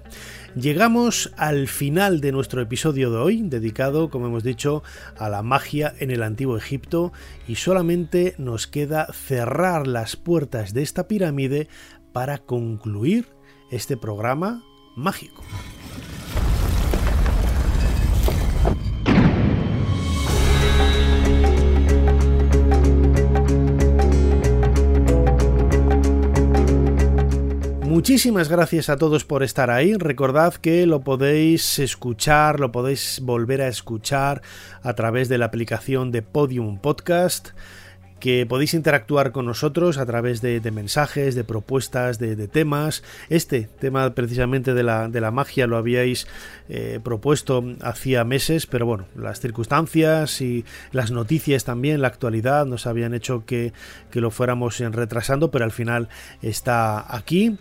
Llegamos 0.55 1.31
al 1.37 1.67
final 1.67 2.21
de 2.21 2.31
nuestro 2.31 2.61
episodio 2.61 3.11
de 3.11 3.17
hoy, 3.17 3.41
dedicado, 3.43 4.09
como 4.09 4.27
hemos 4.27 4.43
dicho, 4.43 4.83
a 5.17 5.29
la 5.29 5.43
magia 5.43 5.93
en 5.99 6.09
el 6.09 6.23
antiguo 6.23 6.57
Egipto, 6.57 7.13
y 7.47 7.55
solamente 7.55 8.33
nos 8.37 8.65
queda 8.65 9.07
cerrar 9.13 9.85
las 9.85 10.15
puertas 10.15 10.73
de 10.73 10.81
esta 10.81 11.07
pirámide 11.07 11.67
para 12.13 12.39
concluir 12.39 13.27
este 13.71 13.95
programa 13.95 14.63
mágico. 14.95 15.43
Muchísimas 27.99 28.47
gracias 28.47 28.87
a 28.87 28.95
todos 28.95 29.25
por 29.25 29.43
estar 29.43 29.69
ahí. 29.69 29.93
Recordad 29.93 30.53
que 30.53 30.85
lo 30.85 31.01
podéis 31.01 31.79
escuchar, 31.79 32.61
lo 32.61 32.71
podéis 32.71 33.19
volver 33.21 33.61
a 33.61 33.67
escuchar 33.67 34.41
a 34.81 34.93
través 34.93 35.27
de 35.27 35.37
la 35.37 35.47
aplicación 35.47 36.09
de 36.09 36.21
Podium 36.21 36.79
Podcast 36.79 37.49
que 38.21 38.45
podéis 38.45 38.73
interactuar 38.73 39.33
con 39.33 39.45
nosotros 39.45 39.97
a 39.97 40.05
través 40.05 40.41
de, 40.41 40.61
mensajes, 40.71 41.35
de 41.35 41.43
propuestas, 41.43 42.19
de, 42.19 42.47
temas. 42.47 43.03
Este 43.29 43.67
tema 43.79 44.13
precisamente 44.15 44.73
de 44.73 44.83
la, 44.83 45.09
de 45.09 45.19
la 45.19 45.31
magia 45.31 45.67
lo 45.67 45.75
habíais 45.75 46.25
eh, 46.69 46.99
propuesto 47.03 47.63
hacía 47.81 48.23
meses, 48.23 48.65
pero 48.65 48.85
bueno, 48.85 49.07
las 49.15 49.41
circunstancias 49.41 50.41
y 50.41 50.63
las 50.93 51.11
noticias 51.11 51.65
también, 51.65 52.01
la 52.01 52.07
actualidad, 52.07 52.65
nos 52.65 52.87
habían 52.87 53.13
hecho 53.13 53.45
que, 53.45 53.73
que 54.09 54.21
lo 54.21 54.31
fuéramos 54.31 54.79
retrasando, 54.79 55.51
pero 55.51 55.65
al 55.65 55.71
final 55.71 56.07
está 56.41 57.13
aquí. 57.13 57.57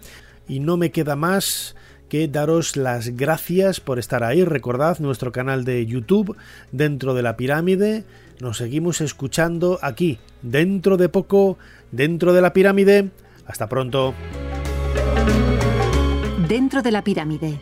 Y 0.49 0.61
no 0.61 0.77
me 0.77 0.91
queda 0.91 1.15
más 1.15 1.77
que 2.09 2.27
daros 2.27 2.77
las 2.77 3.11
gracias 3.17 3.81
por 3.81 3.99
estar 3.99 4.25
ahí. 4.25 4.45
Recordad 4.45 4.99
nuestro 4.99 5.31
canal 5.31 5.65
de 5.65 5.85
YouTube 5.85 6.37
dentro 6.73 7.15
de 7.15 7.23
la 7.23 7.37
pirámide 7.37 8.05
nos 8.41 8.59
seguimos 8.59 9.01
escuchando 9.01 9.79
aquí, 9.83 10.19
dentro 10.43 10.97
de 10.97 11.09
poco, 11.09 11.59
dentro 11.91 12.33
de 12.33 12.41
la 12.41 12.53
pirámide. 12.53 13.11
Hasta 13.47 13.69
pronto. 13.69 14.15
Dentro 16.49 16.83
de 16.83 16.93
la 16.93 17.03
pirámide, 17.03 17.61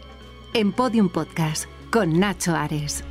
en 0.53 0.72
Podium 0.72 1.09
Podcast, 1.09 1.64
con 1.91 2.20
Nacho 2.20 2.55
Ares. 2.55 3.05